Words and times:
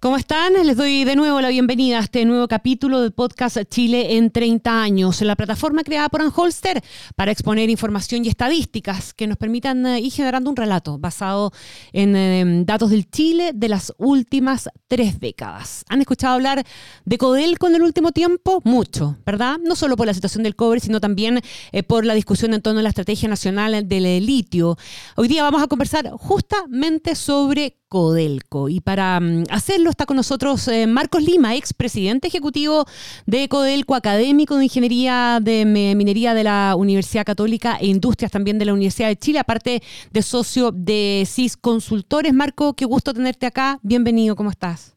¿Cómo 0.00 0.18
están? 0.18 0.52
Les 0.66 0.76
doy 0.76 1.04
de 1.04 1.16
nuevo 1.16 1.40
la 1.40 1.48
bienvenida 1.48 1.98
a 1.98 2.02
este 2.02 2.24
nuevo 2.26 2.48
capítulo 2.48 3.00
del 3.00 3.12
podcast 3.12 3.56
Chile 3.70 4.16
en 4.16 4.30
30 4.30 4.82
años, 4.82 5.22
la 5.22 5.36
plataforma 5.36 5.84
creada 5.84 6.10
por 6.10 6.20
Anholster 6.20 6.82
para 7.14 7.32
exponer 7.32 7.70
información 7.70 8.24
y 8.24 8.28
estadísticas 8.28 9.14
que 9.14 9.26
nos 9.26 9.38
permitan 9.38 9.86
eh, 9.86 10.00
ir 10.00 10.12
generando 10.12 10.50
un 10.50 10.56
relato 10.56 10.98
basado 10.98 11.50
en 11.92 12.14
em, 12.14 12.66
datos 12.66 12.90
del 12.90 13.10
Chile 13.10 13.52
de 13.54 13.68
las 13.70 13.94
últimas 13.96 14.68
tres 14.86 15.18
décadas. 15.18 15.84
¿Han 15.88 16.00
escuchado 16.00 16.34
hablar 16.34 16.66
de 17.04 17.18
Codelco 17.18 17.66
en 17.68 17.76
el 17.76 17.82
último 17.82 18.12
tiempo? 18.12 18.60
Mucho, 18.64 19.16
¿verdad? 19.24 19.56
No 19.64 19.76
solo 19.76 19.96
por 19.96 20.06
la 20.06 20.14
situación 20.14 20.42
del 20.42 20.56
cobre, 20.56 20.80
sino 20.80 21.00
también 21.00 21.40
eh, 21.72 21.82
por 21.82 22.04
la 22.04 22.12
discusión 22.12 22.52
en 22.52 22.60
torno 22.60 22.80
a 22.80 22.82
la 22.82 22.90
estrategia 22.90 23.30
nacional 23.30 23.88
del 23.88 24.26
litio. 24.26 24.76
Hoy 25.16 25.28
día 25.28 25.42
vamos 25.42 25.62
a 25.62 25.68
conversar 25.68 26.10
justamente 26.10 27.14
sobre 27.14 27.78
Codelco. 27.88 28.68
Y 28.68 28.80
para 28.80 29.20
mm, 29.20 29.44
hacerlo 29.50 29.90
está 29.90 30.06
con 30.06 30.16
nosotros 30.16 30.66
eh, 30.68 30.86
Marcos 30.86 31.22
Lima, 31.22 31.54
ex 31.54 31.72
presidente 31.72 32.28
ejecutivo 32.28 32.84
de 33.26 33.48
Codelco, 33.48 33.94
académico 33.94 34.56
de 34.56 34.64
Ingeniería 34.64 35.38
de 35.42 35.64
Minería 35.64 36.34
de 36.34 36.44
la 36.44 36.74
Universidad 36.76 37.24
Católica 37.24 37.76
e 37.80 37.86
Industrias 37.86 38.32
también 38.32 38.58
de 38.58 38.64
la 38.64 38.72
Universidad 38.72 39.08
de 39.08 39.16
Chile, 39.16 39.38
aparte 39.38 39.82
de 40.10 40.22
socio 40.22 40.72
de 40.72 41.24
CIS 41.26 41.56
Consultores. 41.56 42.34
Marco, 42.34 42.74
qué 42.74 42.84
gusto 42.84 43.14
tenerte 43.14 43.46
acá. 43.46 43.78
Bienvenido, 43.82 44.34
¿cómo 44.36 44.50
estás? 44.50 44.96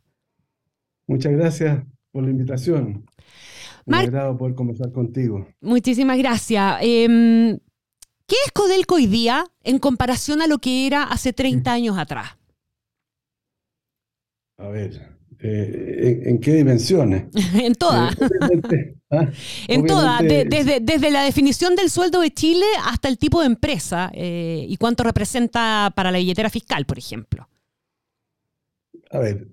Muchas 1.07 1.31
gracias 1.33 1.83
por 2.11 2.23
la 2.23 2.31
invitación. 2.31 3.05
Me 3.85 3.97
agrado 3.97 4.37
poder 4.37 4.55
conversar 4.55 4.91
contigo. 4.91 5.47
Muchísimas 5.61 6.17
gracias. 6.17 6.77
Em, 6.81 7.57
¿Qué 8.27 8.35
es 8.45 8.51
Codelco 8.51 8.95
hoy 8.95 9.07
día 9.07 9.45
en 9.63 9.79
comparación 9.79 10.43
a 10.43 10.47
lo 10.47 10.59
que 10.59 10.85
era 10.85 11.03
hace 11.03 11.33
30 11.33 11.71
años 11.71 11.97
atrás? 11.97 12.38
A 14.59 14.67
ver, 14.67 15.01
eh, 15.39 16.23
¿en, 16.25 16.39
qué 16.39 16.53
dimensiones? 16.53 17.27
en 17.63 17.73
todas. 17.75 18.13
Eh, 18.21 18.95
¿ah? 19.09 19.31
en 19.69 19.85
todas, 19.85 20.21
desde, 20.21 20.81
desde, 20.81 21.11
la 21.11 21.23
definición 21.23 21.77
del 21.77 21.89
sueldo 21.89 22.19
de 22.19 22.31
Chile 22.31 22.65
hasta 22.85 23.07
el 23.07 23.17
tipo 23.17 23.39
de 23.39 23.47
empresa 23.47 24.11
eh, 24.13 24.65
y 24.67 24.75
cuánto 24.75 25.03
representa 25.03 25.93
para 25.95 26.11
la 26.11 26.17
billetera 26.17 26.49
fiscal, 26.49 26.85
por 26.85 26.97
ejemplo. 26.97 27.47
A 29.11 29.17
ver, 29.17 29.47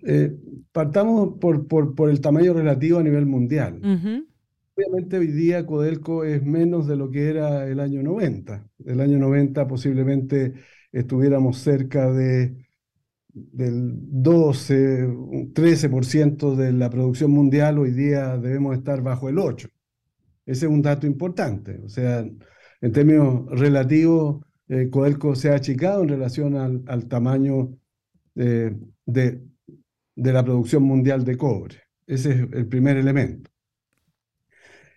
partamos 0.72 1.38
por, 1.40 1.66
por, 1.66 1.94
por, 1.94 2.10
el 2.10 2.20
tamaño 2.20 2.52
relativo 2.52 2.98
a 2.98 3.02
nivel 3.02 3.24
mundial. 3.24 3.80
Obviamente 4.76 5.16
hoy 5.16 5.28
día 5.28 5.64
Codelco 5.64 6.24
es 6.24 6.42
menos 6.42 6.86
de 6.86 6.96
lo 6.96 7.10
que 7.10 7.30
era 7.30 7.66
el 7.66 7.80
año 7.80 8.02
90. 8.02 8.68
El 8.84 9.00
año 9.00 9.18
90 9.18 9.66
posiblemente 9.66 10.52
estuviéramos 10.92 11.56
cerca 11.58 12.12
de 12.12 12.65
del 13.36 13.92
12, 14.22 15.08
13% 15.52 16.56
de 16.56 16.72
la 16.72 16.88
producción 16.88 17.30
mundial, 17.30 17.78
hoy 17.78 17.90
día 17.90 18.38
debemos 18.38 18.76
estar 18.76 19.02
bajo 19.02 19.28
el 19.28 19.36
8%. 19.36 19.70
Ese 20.46 20.66
es 20.66 20.72
un 20.72 20.80
dato 20.80 21.06
importante. 21.06 21.80
O 21.84 21.88
sea, 21.88 22.24
en 22.80 22.92
términos 22.92 23.46
relativos, 23.50 24.44
eh, 24.68 24.88
Codelco 24.90 25.34
se 25.34 25.50
ha 25.50 25.54
achicado 25.56 26.02
en 26.02 26.08
relación 26.08 26.56
al, 26.88 27.08
tamaño 27.08 27.76
de, 28.34 28.76
de, 29.04 29.42
la 30.14 30.44
producción 30.44 30.84
mundial 30.84 31.24
de 31.24 31.36
cobre. 31.36 31.76
Ese 32.06 32.30
es 32.32 32.38
el 32.52 32.66
primer 32.68 32.96
elemento. 32.96 33.50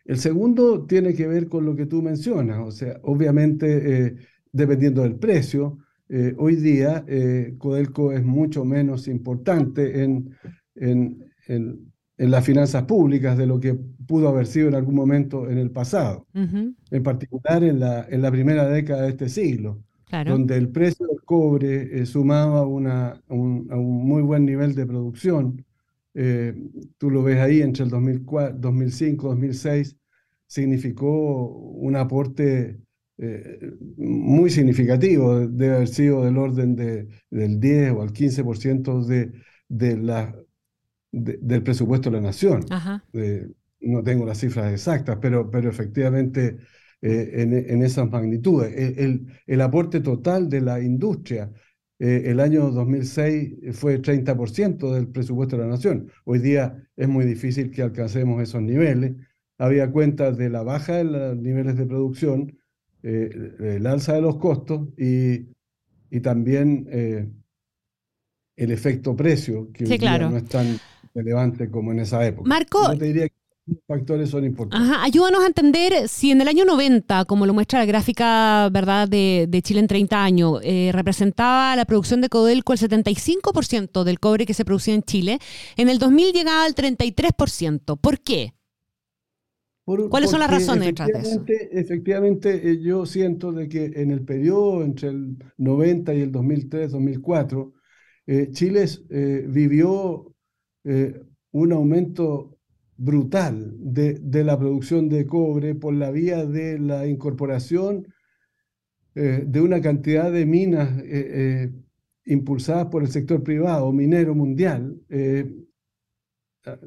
El 0.05 0.17
segundo 0.17 0.85
tiene 0.85 1.13
que 1.13 1.27
ver 1.27 1.49
con 1.49 1.65
lo 1.65 1.75
que 1.75 1.85
tú 1.85 2.01
mencionas, 2.01 2.59
o 2.59 2.71
sea, 2.71 2.99
obviamente, 3.03 4.07
eh, 4.07 4.15
dependiendo 4.51 5.03
del 5.03 5.15
precio, 5.15 5.79
eh, 6.11 6.33
hoy 6.39 6.55
día 6.55 7.05
eh, 7.07 7.53
Codelco 7.59 8.11
es 8.11 8.25
mucho 8.25 8.65
menos 8.65 9.07
importante 9.07 10.03
en, 10.03 10.35
en, 10.73 11.31
en, 11.45 11.91
las 12.17 12.43
finanzas 12.43 12.83
públicas 12.83 13.37
de 13.37 13.45
lo 13.45 13.59
que 13.59 13.75
pudo 14.07 14.27
haber 14.27 14.47
sido 14.47 14.67
en 14.67 14.75
algún 14.75 14.95
momento 14.95 15.49
en 15.49 15.59
el 15.59 15.69
pasado, 15.69 16.27
en 16.33 17.03
particular 17.03 17.63
en 17.63 17.79
la, 17.79 18.07
en 18.09 18.21
la 18.23 18.31
primera 18.31 18.67
década 18.67 19.03
de 19.03 19.09
este 19.09 19.29
siglo, 19.29 19.83
donde 20.25 20.57
el 20.57 20.69
precio 20.69 21.05
del 21.07 21.21
cobre 21.23 22.01
eh, 22.01 22.05
sumaba 22.05 22.65
una, 22.65 23.21
un, 23.29 23.67
a 23.69 23.77
un 23.77 24.05
muy 24.05 24.23
buen 24.23 24.45
nivel 24.45 24.73
de 24.75 24.87
producción. 24.87 25.63
tú 26.97 27.09
lo 27.11 27.23
ves 27.23 27.39
ahí 27.39 27.61
entre 27.61 27.85
el 27.85 27.89
2004, 27.91 28.57
2005 28.57 29.29
2006, 29.29 29.95
significó 30.47 31.47
un 31.49 31.95
aporte 31.95 32.79
eh, 33.21 33.71
muy 33.97 34.49
significativo, 34.49 35.47
debe 35.47 35.75
haber 35.75 35.87
sido 35.87 36.23
del 36.23 36.37
orden 36.37 36.75
de, 36.75 37.07
del 37.29 37.59
10 37.59 37.91
o 37.91 38.01
al 38.01 38.13
15% 38.13 39.05
de, 39.05 39.31
de 39.67 39.97
la, 39.97 40.35
del 41.11 41.63
presupuesto 41.63 42.09
de 42.09 42.15
la 42.17 42.21
nación. 42.21 42.65
no 43.81 44.03
tengo 44.03 44.25
las 44.25 44.39
cifras 44.39 44.71
exactas, 44.71 45.17
pero, 45.21 45.49
pero 45.49 45.69
efectivamente 45.69 46.57
eh, 47.01 47.31
en, 47.41 47.53
en, 47.53 47.81
esas 47.83 48.09
magnitudes. 48.09 48.73
El, 48.97 49.27
el, 49.47 49.61
aporte 49.61 50.01
total 50.01 50.49
de 50.49 50.61
la 50.61 50.81
industria 50.81 51.51
eh, 51.99 52.23
el 52.27 52.39
año 52.39 52.71
2006 52.71 53.77
fue 53.77 54.01
30% 54.01 54.93
del 54.93 55.09
presupuesto 55.09 55.57
de 55.57 55.63
la 55.63 55.69
nación. 55.69 56.09
Hoy 56.23 56.39
día 56.39 56.81
es 56.95 57.07
muy 57.09 57.25
difícil 57.25 57.71
que 57.71 57.81
alcancemos 57.81 58.41
esos 58.41 58.61
niveles. 58.61 59.15
Había 59.57 59.91
cuentas 59.91 60.37
de 60.37 60.49
la 60.49 60.63
baja 60.63 60.95
de 60.95 61.03
los 61.03 61.37
niveles 61.37 61.75
de 61.77 61.85
producción, 61.85 62.57
eh, 63.03 63.55
el 63.77 63.87
alza 63.87 64.13
de 64.13 64.21
los 64.21 64.37
costos 64.37 64.89
y, 64.97 65.47
y 66.11 66.19
también 66.21 66.87
eh, 66.91 67.29
el 68.55 68.71
efecto 68.71 69.15
precio, 69.15 69.71
que 69.71 69.85
no 69.85 70.37
es 70.37 70.45
tan 70.45 70.79
relevante 71.13 71.69
como 71.69 71.91
en 71.91 71.99
esa 71.99 72.25
época. 72.25 72.47
Marco, 72.47 72.91
Yo 72.91 72.97
te 72.97 73.05
diría 73.05 73.29
que 73.29 73.35
los 73.67 73.79
factores 73.87 74.29
son 74.29 74.43
importantes. 74.45 74.97
ayúdanos 74.99 75.43
a 75.43 75.47
entender 75.47 76.09
si 76.09 76.31
en 76.31 76.41
el 76.41 76.47
año 76.47 76.65
90, 76.65 77.25
como 77.25 77.45
lo 77.45 77.53
muestra 77.53 77.79
la 77.79 77.85
gráfica 77.85 78.67
verdad 78.69 79.07
de, 79.07 79.45
de 79.47 79.61
Chile 79.61 79.79
en 79.79 79.87
30 79.87 80.21
años, 80.23 80.59
eh, 80.63 80.91
representaba 80.93 81.75
la 81.75 81.85
producción 81.85 82.19
de 82.19 82.29
Codelco 82.29 82.73
el 82.73 82.79
75% 82.79 84.03
del 84.03 84.19
cobre 84.19 84.45
que 84.45 84.53
se 84.53 84.65
producía 84.65 84.93
en 84.93 85.03
Chile, 85.03 85.39
en 85.77 85.87
el 85.87 85.99
2000 85.99 86.33
llegaba 86.33 86.65
al 86.65 86.75
33%. 86.75 87.97
¿Por 87.97 88.19
qué? 88.19 88.53
¿Cuáles 90.09 90.29
son 90.29 90.39
las 90.39 90.51
razones 90.51 90.85
detrás 90.85 91.07
de 91.07 91.19
eso? 91.19 91.43
Efectivamente, 91.71 92.69
eh, 92.69 92.81
yo 92.81 93.05
siento 93.05 93.51
de 93.51 93.67
que 93.67 93.85
en 93.95 94.11
el 94.11 94.21
periodo 94.21 94.83
entre 94.83 95.09
el 95.09 95.37
90 95.57 96.13
y 96.13 96.21
el 96.21 96.31
2003-2004, 96.31 97.73
eh, 98.27 98.49
Chile 98.51 98.85
eh, 99.09 99.45
vivió 99.47 100.25
un 101.51 101.71
aumento 101.71 102.57
brutal 102.95 103.73
de, 103.77 104.15
de, 104.15 104.43
la 104.43 104.57
producción 104.57 105.07
de 105.07 105.27
cobre 105.27 105.75
por 105.75 105.93
la 105.93 106.09
vía 106.09 106.45
de 106.45 106.79
la 106.79 107.05
incorporación 107.05 108.07
de 109.13 109.61
una 109.61 109.81
cantidad 109.81 110.31
de 110.31 110.45
minas 110.45 110.89
impulsadas 112.25 112.87
por 112.87 113.03
el 113.03 113.09
sector 113.09 113.43
privado, 113.43 113.91
minero 113.91 114.33
mundial, 114.33 114.99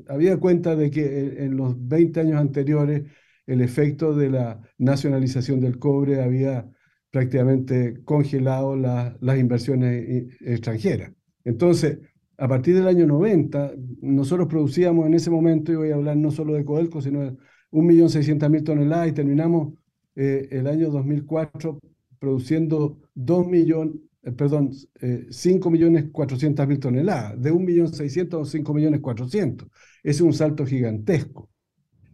había 0.09 0.39
cuenta 0.39 0.77
de 0.77 0.91
que 0.91 1.45
en 1.45 1.57
los 1.57 1.75
20 1.89 2.21
años 2.21 2.41
anteriores 2.41 3.03
el 3.47 3.61
efecto 3.61 4.15
de 4.15 4.31
la 4.31 4.61
nacionalización 4.79 5.61
del 5.61 5.79
cobre 5.79 6.23
había 6.23 6.71
prácticamente 7.11 8.03
congelado 8.05 8.77
las 8.77 9.39
inversiones 9.39 10.35
extranjeras. 10.41 11.13
Entonces, 11.45 11.99
a 12.39 12.49
partir 12.49 12.75
del 12.75 12.89
año 12.89 13.07
90, 13.07 13.73
nosotros 14.01 14.49
producíamos 14.49 15.07
en 15.07 15.15
ese 15.15 15.31
momento, 15.31 15.73
y 15.73 15.77
voy 15.77 15.91
a 15.91 15.97
hablar 15.97 16.17
no 16.17 16.31
solo 16.31 16.55
de 16.55 16.65
Codelco, 16.65 17.01
sino 17.01 17.21
de 17.21 17.37
1.600.000 17.71 18.65
toneladas 18.65 19.09
y 19.09 19.13
terminamos 19.13 19.75
eh, 20.15 20.49
el 20.51 20.67
año 20.67 20.91
2004 20.91 21.79
produciendo 22.19 22.99
2 23.15 23.47
millones, 23.47 23.95
eh, 24.23 24.33
perdón, 24.33 24.71
eh, 25.01 25.27
5.400.000 25.31 26.79
toneladas, 26.79 27.41
de 27.41 27.53
1.600.000 27.53 28.41
a 28.41 28.45
5.400.000. 28.45 29.69
Es 30.03 30.21
un 30.21 30.33
salto 30.33 30.65
gigantesco. 30.65 31.51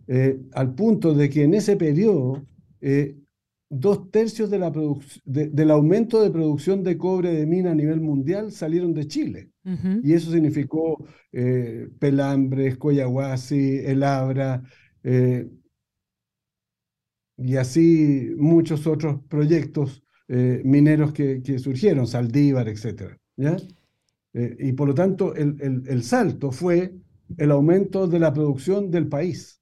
Eh, 0.07 0.41
al 0.53 0.75
punto 0.75 1.13
de 1.15 1.29
que 1.29 1.45
en 1.45 1.55
ese 1.55 1.77
periodo, 1.77 2.47
eh, 2.81 3.17
dos 3.69 4.11
tercios 4.11 4.49
de 4.49 4.59
la 4.59 4.73
del 5.27 5.71
aumento 5.71 6.23
de 6.23 6.31
producción 6.31 6.83
de 6.83 6.97
cobre 6.97 7.35
de 7.35 7.45
mina 7.45 7.73
a 7.73 7.75
nivel 7.75 8.01
mundial 8.01 8.51
salieron 8.51 8.95
de 8.95 9.07
Chile. 9.07 9.51
Y 10.03 10.15
eso 10.15 10.33
significó 10.33 11.05
Pelambres, 11.99 12.79
Coyahuasi, 12.79 13.81
El 13.85 14.03
Abra, 14.03 14.63
y 17.37 17.57
así 17.57 18.31
muchos 18.39 18.87
otros 18.87 19.21
proyectos 19.29 20.03
eh, 20.29 20.63
mineros 20.65 21.13
que, 21.13 21.59
surgieron, 21.59 22.07
Saldívar, 22.07 22.69
etc. 22.69 23.17
¿ya? 23.37 23.57
y 24.35 24.73
por 24.73 24.89
lo 24.89 24.95
tanto, 24.95 25.35
el, 25.35 25.83
el 25.87 26.03
salto 26.05 26.53
fue 26.53 26.95
el 27.37 27.51
aumento 27.51 28.07
de 28.07 28.19
la 28.19 28.33
producción 28.33 28.91
del 28.91 29.09
país. 29.09 29.59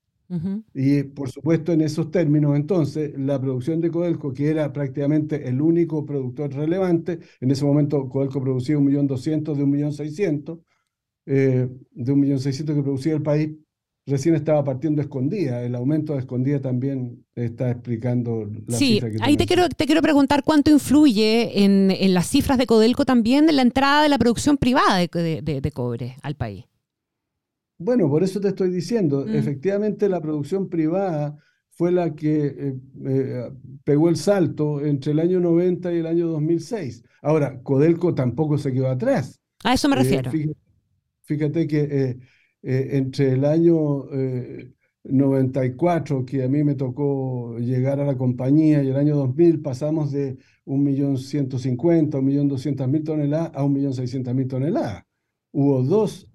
Y 0.74 1.04
por 1.04 1.30
supuesto, 1.30 1.72
en 1.72 1.82
esos 1.82 2.10
términos, 2.10 2.56
entonces, 2.56 3.16
la 3.16 3.40
producción 3.40 3.80
de 3.80 3.92
Codelco, 3.92 4.32
que 4.32 4.48
era 4.50 4.72
prácticamente 4.72 5.48
el 5.48 5.60
único 5.60 6.04
productor 6.04 6.52
relevante, 6.52 7.20
en 7.40 7.50
ese 7.50 7.64
momento 7.64 8.08
Codelco 8.08 8.40
producía 8.40 8.76
1.200.000 8.76 9.54
de 9.54 9.64
1.600.000, 9.64 10.60
eh, 11.26 11.68
de 11.92 12.12
1.600.000 12.12 12.74
que 12.74 12.82
producía 12.82 13.14
el 13.14 13.22
país, 13.22 13.56
recién 14.06 14.34
estaba 14.34 14.62
partiendo 14.64 15.02
escondida. 15.02 15.62
El 15.62 15.74
aumento 15.74 16.14
de 16.14 16.20
escondida 16.20 16.60
también 16.60 17.24
está 17.34 17.70
explicando 17.70 18.48
la 18.66 18.78
sí, 18.78 18.94
cifra 18.94 19.10
que 19.10 19.18
ahí 19.20 19.36
te 19.36 19.46
quiero, 19.46 19.68
te 19.68 19.86
quiero 19.86 20.00
preguntar 20.00 20.44
cuánto 20.44 20.70
influye 20.70 21.64
en, 21.64 21.90
en, 21.90 22.14
las 22.14 22.28
cifras 22.28 22.56
de 22.58 22.66
Codelco 22.66 23.04
también 23.04 23.46
la 23.54 23.62
entrada 23.62 24.02
de 24.02 24.08
la 24.08 24.18
producción 24.18 24.56
privada 24.56 24.98
de, 24.98 25.42
de, 25.42 25.60
de 25.60 25.70
cobre 25.72 26.16
al 26.22 26.36
país. 26.36 26.64
Bueno, 27.78 28.08
por 28.08 28.22
eso 28.22 28.40
te 28.40 28.48
estoy 28.48 28.70
diciendo, 28.70 29.26
mm. 29.26 29.34
efectivamente 29.34 30.08
la 30.08 30.20
producción 30.20 30.68
privada 30.68 31.36
fue 31.72 31.92
la 31.92 32.14
que 32.14 32.46
eh, 32.46 32.74
eh, 33.04 33.50
pegó 33.84 34.08
el 34.08 34.16
salto 34.16 34.80
entre 34.80 35.12
el 35.12 35.20
año 35.20 35.40
90 35.40 35.92
y 35.92 35.98
el 35.98 36.06
año 36.06 36.28
2006. 36.28 37.04
Ahora, 37.20 37.60
Codelco 37.62 38.14
tampoco 38.14 38.56
se 38.56 38.72
quedó 38.72 38.88
atrás. 38.88 39.40
A 39.62 39.74
eso 39.74 39.88
me 39.88 39.96
eh, 39.96 39.98
refiero. 39.98 40.30
fíjate, 41.24 41.66
que 41.66 42.18
entre 42.68 43.32
el 43.32 43.44
año 43.44 44.06
94, 45.04 46.24
que 46.26 46.42
a 46.42 46.48
mí 46.48 46.64
me 46.64 46.74
tocó 46.74 47.58
llegar 47.58 48.00
a 48.00 48.04
la 48.04 48.16
compañía, 48.16 48.82
y 48.82 48.88
el 48.88 48.96
año 48.96 49.16
2000 49.16 49.62
pasamos 49.62 50.10
de 50.10 50.36
1.150.000, 50.66 52.10
1.200.000 52.10 53.04
toneladas 53.04 53.52
a 53.54 53.62
1.600.000 53.62 54.48
toneladas. 54.48 55.04
Hubo 55.52 55.82
dos 55.82 56.28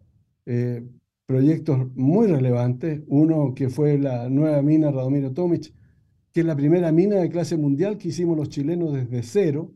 proyectos 1.31 1.87
muy 1.95 2.27
relevantes. 2.27 3.01
Uno 3.07 3.53
que 3.53 3.69
fue 3.69 3.97
la 3.97 4.29
nueva 4.29 4.61
mina 4.61 4.91
Radomiro 4.91 5.31
Tomic, 5.31 5.73
que 6.33 6.41
es 6.41 6.45
la 6.45 6.57
primera 6.57 6.91
mina 6.91 7.15
de 7.15 7.29
clase 7.29 7.55
mundial 7.55 7.97
que 7.97 8.09
hicimos 8.09 8.37
los 8.37 8.49
chilenos 8.49 8.93
desde 8.93 9.23
cero, 9.23 9.73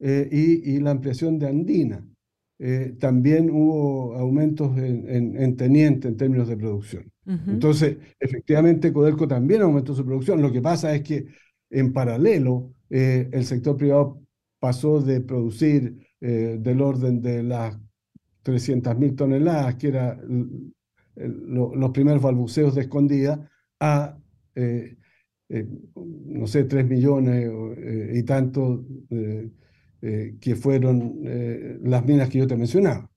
eh, 0.00 0.28
y, 0.64 0.78
la 0.78 0.92
ampliación 0.92 1.38
de 1.38 1.48
Andina. 1.48 2.08
Eh, 2.60 2.96
también 2.98 3.50
hubo 3.50 4.14
aumentos 4.16 4.76
en, 4.76 5.56
teniente 5.56 6.08
en 6.08 6.16
términos 6.16 6.48
de 6.48 6.56
producción. 6.56 7.12
Entonces, 7.26 7.98
efectivamente, 8.18 8.92
Codelco 8.92 9.28
también 9.28 9.60
aumentó 9.60 9.94
su 9.94 10.04
producción. 10.04 10.40
Lo 10.40 10.50
que 10.50 10.62
pasa 10.62 10.94
es 10.94 11.02
que 11.02 11.26
en 11.70 11.92
paralelo, 11.92 12.72
eh, 12.88 13.28
el 13.32 13.44
sector 13.44 13.76
privado 13.76 14.22
pasó 14.58 15.00
de 15.02 15.20
producir 15.20 15.98
del 16.20 16.80
orden 16.80 17.20
de 17.20 17.44
las 17.44 17.78
300.000 18.42 19.14
toneladas, 19.14 19.76
que 19.76 19.88
era 19.88 20.18
los 21.18 21.90
primeros 21.90 22.22
balbuceos 22.22 22.74
de 22.74 22.82
escondida 22.82 23.50
a, 23.80 24.16
eh, 24.54 24.96
eh, 25.48 25.66
no 25.94 26.46
sé, 26.46 26.64
tres 26.64 26.86
millones 26.86 27.50
eh, 27.76 28.12
y 28.14 28.22
tanto 28.22 28.84
que 30.00 30.56
fueron 30.56 31.20
las 31.82 32.04
minas 32.04 32.28
que 32.28 32.38
yo 32.38 32.46
te 32.46 32.56
mencionaba. 32.56 33.10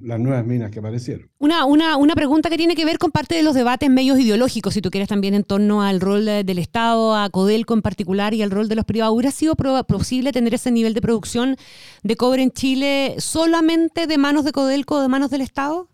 las 0.00 0.20
nuevas 0.20 0.46
minas 0.46 0.70
que 0.70 0.78
aparecieron. 0.78 1.28
Una, 1.38 1.64
una, 1.66 1.96
una, 1.96 2.14
pregunta 2.14 2.48
que 2.48 2.56
tiene 2.56 2.74
que 2.74 2.84
ver 2.84 2.98
con 2.98 3.10
parte 3.10 3.34
de 3.34 3.42
los 3.42 3.54
debates 3.54 3.90
medios 3.90 4.18
ideológicos, 4.18 4.74
si 4.74 4.80
tú 4.80 4.90
quieres 4.90 5.08
también 5.08 5.34
en 5.34 5.44
torno 5.44 5.82
al 5.82 6.00
rol 6.00 6.24
del 6.24 6.58
Estado, 6.58 7.14
a 7.14 7.28
Codelco 7.30 7.74
en 7.74 7.82
particular 7.82 8.34
y 8.34 8.42
al 8.42 8.50
rol 8.50 8.68
de 8.68 8.76
los 8.76 8.84
privados. 8.84 9.14
¿Hubiera 9.14 9.30
sido 9.30 9.54
posible 9.56 10.32
tener 10.32 10.54
ese 10.54 10.70
nivel 10.70 10.94
de 10.94 11.02
producción 11.02 11.56
de 12.02 12.16
cobre 12.16 12.42
en 12.42 12.50
Chile 12.50 13.16
solamente 13.18 14.06
de 14.06 14.18
manos 14.18 14.44
de 14.44 14.52
Codelco 14.52 14.96
o 14.96 15.02
de 15.02 15.08
manos 15.08 15.30
del 15.30 15.42
Estado? 15.42 15.88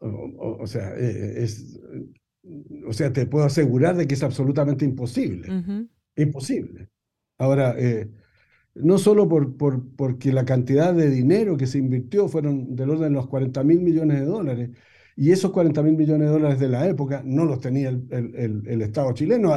O, 0.00 0.66
sea, 0.66 0.92
eh, 0.96 1.44
es, 1.44 1.80
o 2.86 2.92
sea, 2.92 3.12
te 3.12 3.26
puedo 3.26 3.46
asegurar 3.46 3.96
de 3.96 4.06
que 4.06 4.14
es 4.14 4.22
absolutamente 4.22 4.84
imposible. 4.84 5.88
Imposible. 6.16 6.90
Ahora, 7.38 7.74
eh, 7.78 8.10
no 8.74 8.98
solo 8.98 9.28
por, 9.28 9.56
por, 9.56 9.94
porque 9.96 10.32
la 10.32 10.44
cantidad 10.44 10.92
de 10.92 11.10
dinero 11.10 11.56
que 11.56 11.66
se 11.66 11.78
invirtió 11.78 12.28
fueron 12.28 12.74
del 12.74 12.90
orden 12.90 13.12
de 13.12 13.16
los 13.16 13.28
40 13.28 13.62
mil 13.64 13.80
millones 13.80 14.20
de 14.20 14.26
dólares, 14.26 14.70
y 15.16 15.30
esos 15.30 15.52
40 15.52 15.82
mil 15.82 15.96
millones 15.96 16.26
de 16.26 16.32
dólares 16.32 16.58
de 16.58 16.68
la 16.68 16.88
época 16.88 17.22
no 17.24 17.44
los 17.44 17.60
tenía 17.60 17.88
el, 17.88 18.06
el, 18.10 18.62
el, 18.66 18.82
Estado 18.82 19.12
chileno. 19.12 19.52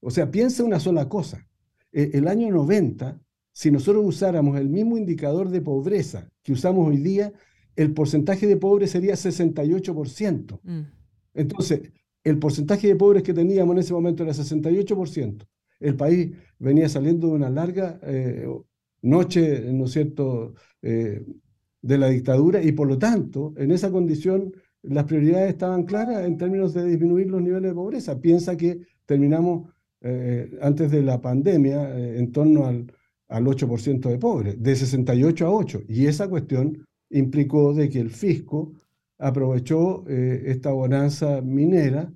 O 0.00 0.10
sea, 0.10 0.30
piensa 0.30 0.64
una 0.64 0.80
sola 0.80 1.08
cosa. 1.08 1.46
E, 1.92 2.12
el 2.14 2.28
año 2.28 2.50
90, 2.50 3.20
si 3.52 3.70
nosotros 3.70 4.04
usáramos 4.06 4.58
el 4.58 4.70
mismo 4.70 4.96
indicador 4.96 5.50
de 5.50 5.60
pobreza 5.60 6.30
que 6.42 6.52
usamos 6.52 6.88
hoy 6.88 6.96
día, 6.96 7.32
el 7.76 7.92
porcentaje 7.92 8.46
de 8.46 8.56
pobres 8.56 8.90
sería 8.90 9.14
68%. 9.14 10.60
Mm. 10.62 10.80
Entonces, 11.34 11.92
el 12.24 12.38
porcentaje 12.38 12.88
de 12.88 12.96
pobres 12.96 13.22
que 13.22 13.34
teníamos 13.34 13.74
en 13.74 13.80
ese 13.80 13.92
momento 13.92 14.22
era 14.22 14.32
68%. 14.32 15.46
El 15.82 15.96
país 15.96 16.30
venía 16.58 16.88
saliendo 16.88 17.28
de 17.28 17.34
una 17.34 17.50
larga 17.50 17.98
eh, 18.04 18.46
noche, 19.02 19.72
¿no 19.72 19.86
es 19.86 19.92
cierto?, 19.92 20.54
eh, 20.80 21.24
de 21.82 21.98
la 21.98 22.08
dictadura 22.08 22.62
y 22.62 22.70
por 22.70 22.86
lo 22.86 22.96
tanto, 22.96 23.52
en 23.56 23.72
esa 23.72 23.90
condición, 23.90 24.54
las 24.82 25.04
prioridades 25.04 25.50
estaban 25.50 25.82
claras 25.82 26.24
en 26.24 26.38
términos 26.38 26.72
de 26.72 26.86
disminuir 26.86 27.28
los 27.28 27.42
niveles 27.42 27.70
de 27.70 27.74
pobreza. 27.74 28.20
Piensa 28.20 28.56
que 28.56 28.86
terminamos 29.04 29.68
eh, 30.00 30.56
antes 30.62 30.92
de 30.92 31.02
la 31.02 31.20
pandemia 31.20 32.16
en 32.16 32.30
torno 32.30 32.66
al, 32.66 32.92
al 33.28 33.44
8% 33.44 34.08
de 34.08 34.18
pobres, 34.18 34.62
de 34.62 34.76
68 34.76 35.46
a 35.46 35.50
8. 35.50 35.82
Y 35.88 36.06
esa 36.06 36.28
cuestión 36.28 36.86
implicó 37.10 37.74
de 37.74 37.88
que 37.88 37.98
el 37.98 38.10
fisco 38.10 38.72
aprovechó 39.18 40.04
esta 40.08 40.70
bonanza 40.70 41.40
minera 41.42 42.12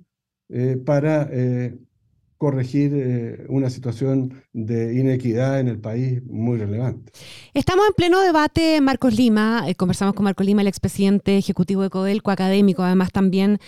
para 0.85 1.29
corregir 2.37 3.45
una 3.49 3.69
situación 3.69 4.43
de 4.53 4.93
inequidad 4.99 5.59
en 5.59 5.67
el 5.67 5.79
país 5.79 6.21
muy 6.25 6.57
relevante. 6.57 7.11
Estamos 7.53 7.87
en 7.87 7.93
pleno 7.93 8.21
debate, 8.21 8.79
Marcos 8.81 9.15
Lima, 9.15 9.65
conversamos 9.75 10.13
con 10.13 10.23
Marcos 10.23 10.45
Lima, 10.45 10.61
el 10.61 10.67
expresidente 10.67 11.37
ejecutivo 11.37 11.81
de 11.81 11.89
Codelco, 11.89 12.31
académico 12.31 12.83
además 12.83 13.11
también, 13.11 13.59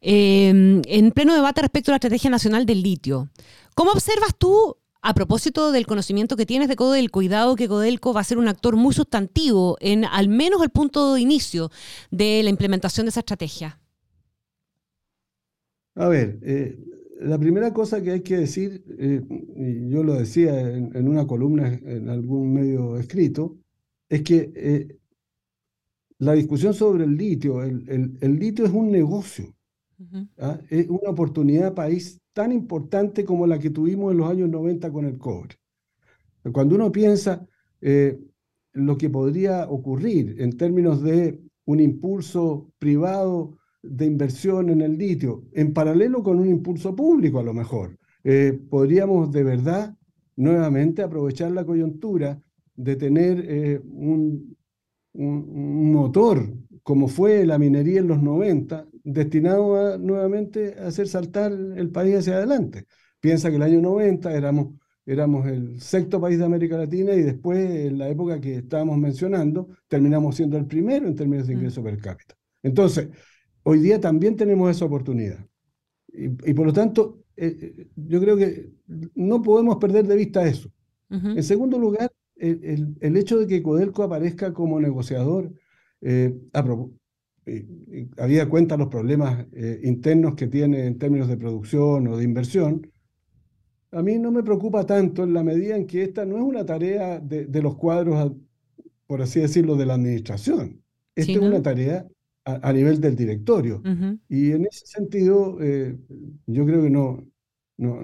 en 0.00 1.12
pleno 1.14 1.34
debate 1.34 1.62
respecto 1.62 1.90
a 1.90 1.92
la 1.92 1.96
Estrategia 1.96 2.30
Nacional 2.30 2.66
del 2.66 2.82
Litio. 2.82 3.30
¿Cómo 3.74 3.92
observas 3.92 4.34
tú 4.36 4.76
a 5.00 5.14
propósito 5.14 5.72
del 5.72 5.86
conocimiento 5.86 6.36
que 6.36 6.46
tienes 6.46 6.68
de 6.68 6.76
Codelco, 6.76 7.18
cuidado 7.18 7.56
que 7.56 7.68
Codelco 7.68 8.12
va 8.12 8.20
a 8.20 8.24
ser 8.24 8.38
un 8.38 8.48
actor 8.48 8.76
muy 8.76 8.92
sustantivo 8.92 9.76
en 9.80 10.04
al 10.04 10.28
menos 10.28 10.62
el 10.62 10.70
punto 10.70 11.14
de 11.14 11.20
inicio 11.20 11.70
de 12.10 12.42
la 12.42 12.50
implementación 12.50 13.06
de 13.06 13.10
esa 13.10 13.20
estrategia. 13.20 13.80
A 15.94 16.08
ver, 16.08 16.38
eh, 16.42 16.78
la 17.20 17.38
primera 17.38 17.72
cosa 17.72 18.02
que 18.02 18.12
hay 18.12 18.20
que 18.20 18.36
decir, 18.36 18.84
eh, 18.98 19.22
y 19.56 19.90
yo 19.90 20.02
lo 20.04 20.14
decía 20.14 20.60
en, 20.60 21.08
una 21.08 21.26
columna 21.26 21.68
en 21.68 22.08
algún 22.08 22.52
medio 22.52 22.96
escrito, 22.96 23.58
es 24.08 24.22
que 24.22 24.52
eh, 24.54 24.98
la 26.18 26.32
discusión 26.34 26.74
sobre 26.74 27.04
el 27.04 27.16
litio, 27.16 27.62
el, 27.62 28.38
litio 28.38 28.64
es 28.64 28.72
un 28.72 28.90
negocio, 28.90 29.54
¿ah? 30.38 30.60
es 30.70 30.88
una 30.88 31.10
oportunidad 31.10 31.74
país 31.74 32.20
tan 32.32 32.52
importante 32.52 33.24
como 33.24 33.46
la 33.46 33.58
que 33.58 33.70
tuvimos 33.70 34.12
en 34.12 34.18
los 34.18 34.30
años 34.30 34.48
90 34.48 34.92
con 34.92 35.04
el 35.04 35.18
cobre. 35.18 35.56
Cuando 36.52 36.76
uno 36.76 36.92
piensa 36.92 37.46
eh, 37.80 38.18
lo 38.72 38.96
que 38.96 39.10
podría 39.10 39.68
ocurrir 39.68 40.40
en 40.40 40.56
términos 40.56 41.02
de 41.02 41.40
un 41.64 41.80
impulso 41.80 42.70
privado 42.78 43.58
de 43.82 44.06
inversión 44.06 44.70
en 44.70 44.80
el 44.80 44.98
litio, 44.98 45.44
en 45.52 45.72
paralelo 45.72 46.22
con 46.22 46.38
un 46.38 46.48
impulso 46.48 46.94
público 46.94 47.38
a 47.38 47.42
lo 47.42 47.54
mejor, 47.54 47.98
eh, 48.24 48.58
podríamos 48.68 49.30
de 49.30 49.44
verdad 49.44 49.96
nuevamente 50.36 51.02
aprovechar 51.02 51.50
la 51.52 51.64
coyuntura 51.64 52.40
de 52.74 52.96
tener 52.96 53.44
eh, 53.48 53.80
un, 53.84 54.56
un, 55.12 55.92
motor 55.92 56.48
como 56.82 57.08
fue 57.08 57.44
la 57.44 57.58
minería 57.58 58.00
en 58.00 58.08
los 58.08 58.22
90, 58.22 58.86
destinado 59.04 59.76
a, 59.76 59.98
nuevamente 59.98 60.76
a 60.78 60.86
hacer 60.86 61.08
saltar 61.08 61.52
el 61.52 61.90
país 61.90 62.16
hacia 62.16 62.36
adelante. 62.36 62.86
Piensa 63.20 63.50
que 63.50 63.56
el 63.56 63.62
año 63.62 63.80
90 63.80 64.32
éramos, 64.32 64.74
éramos 65.04 65.46
el 65.48 65.80
sexto 65.80 66.20
país 66.20 66.38
de 66.38 66.44
América 66.44 66.78
Latina 66.78 67.14
y 67.14 67.22
después, 67.22 67.58
en 67.58 67.98
la 67.98 68.08
época 68.08 68.40
que 68.40 68.56
estábamos 68.56 68.96
mencionando, 68.96 69.68
terminamos 69.88 70.36
siendo 70.36 70.56
el 70.56 70.66
primero 70.66 71.08
en 71.08 71.16
términos 71.16 71.46
de 71.46 71.54
mm. 71.54 71.58
ingreso 71.58 71.82
per 71.82 71.98
cápita. 71.98 72.36
Entonces, 72.62 73.08
hoy 73.68 73.80
día 73.80 74.00
también 74.00 74.34
tenemos 74.34 74.70
esa 74.70 74.86
oportunidad. 74.86 75.44
Y, 76.10 76.54
por 76.54 76.66
lo 76.66 76.72
tanto, 76.72 77.22
eh, 77.36 77.56
eh, 77.60 77.86
yo 77.96 78.18
creo 78.18 78.36
que 78.36 78.70
no 79.14 79.42
podemos 79.42 79.76
perder 79.76 80.06
de 80.06 80.16
vista 80.16 80.46
eso. 80.46 80.70
En 81.10 81.42
segundo 81.42 81.78
lugar, 81.78 82.10
el, 82.36 82.96
el, 83.00 83.16
hecho 83.16 83.38
de 83.38 83.46
que 83.46 83.62
Codelco 83.62 84.02
aparezca 84.02 84.52
como 84.52 84.78
negociador 84.78 85.50
eh, 87.48 88.04
había 88.18 88.48
cuenta 88.48 88.76
los 88.76 88.88
problemas 88.88 89.46
eh, 89.52 89.80
internos 89.84 90.34
que 90.34 90.48
tiene 90.48 90.86
en 90.86 90.98
términos 90.98 91.28
de 91.28 91.36
producción 91.38 92.06
o 92.08 92.16
de 92.16 92.24
inversión, 92.24 92.90
a 93.90 94.02
mí 94.02 94.18
no 94.18 94.30
me 94.30 94.42
preocupa 94.42 94.84
tanto 94.84 95.24
en 95.24 95.32
la 95.32 95.42
medida 95.42 95.76
en 95.76 95.86
que 95.86 96.02
esta 96.02 96.26
no 96.26 96.36
es 96.36 96.42
una 96.42 96.66
tarea 96.66 97.20
de, 97.20 97.62
los 97.62 97.76
cuadros 97.76 98.32
por 99.06 99.22
así 99.22 99.40
decirlo, 99.40 99.76
de 99.76 99.86
la 99.86 99.94
administración. 99.94 100.82
Esta 101.14 101.32
es 101.32 101.38
una 101.38 101.62
tarea 101.62 102.06
a, 102.56 102.72
nivel 102.72 103.00
del 103.00 103.16
directorio. 103.16 103.82
Y 104.28 104.52
en 104.52 104.66
ese 104.66 104.86
sentido, 104.86 105.58
yo 106.46 106.66
creo 106.66 106.82
que 106.82 106.90
no, 106.90 107.26
no, 107.76 108.00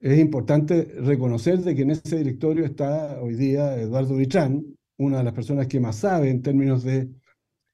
es 0.00 0.18
importante 0.18 0.84
reconocer 1.00 1.58
de 1.60 1.74
que 1.74 1.82
en 1.82 1.90
ese 1.90 2.18
directorio 2.18 2.64
está 2.64 3.20
hoy 3.20 3.34
día 3.34 3.76
Eduardo 3.76 4.16
Vitrán, 4.16 4.64
una 4.96 5.18
de 5.18 5.24
las 5.24 5.32
personas 5.32 5.66
que 5.66 5.80
más 5.80 5.96
sabe 5.96 6.30
en 6.30 6.42
términos 6.42 6.84
de, 6.84 7.08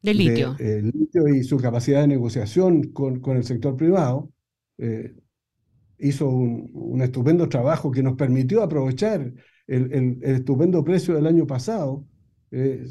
litio. 0.02 0.56
litio. 0.58 1.28
y 1.28 1.42
su 1.42 1.58
capacidad 1.58 2.00
de 2.00 2.08
negociación 2.08 2.92
con, 2.92 3.20
con 3.20 3.36
el 3.36 3.44
sector 3.44 3.76
privado. 3.76 4.30
Eh, 4.78 5.14
hizo 5.98 6.28
un, 6.28 7.00
estupendo 7.00 7.48
trabajo 7.48 7.90
que 7.90 8.02
nos 8.02 8.14
permitió 8.14 8.62
aprovechar 8.62 9.32
el, 9.66 9.92
el, 9.92 10.18
estupendo 10.22 10.82
precio 10.84 11.14
del 11.14 11.26
año 11.26 11.46
pasado, 11.46 12.04
eh, 12.50 12.86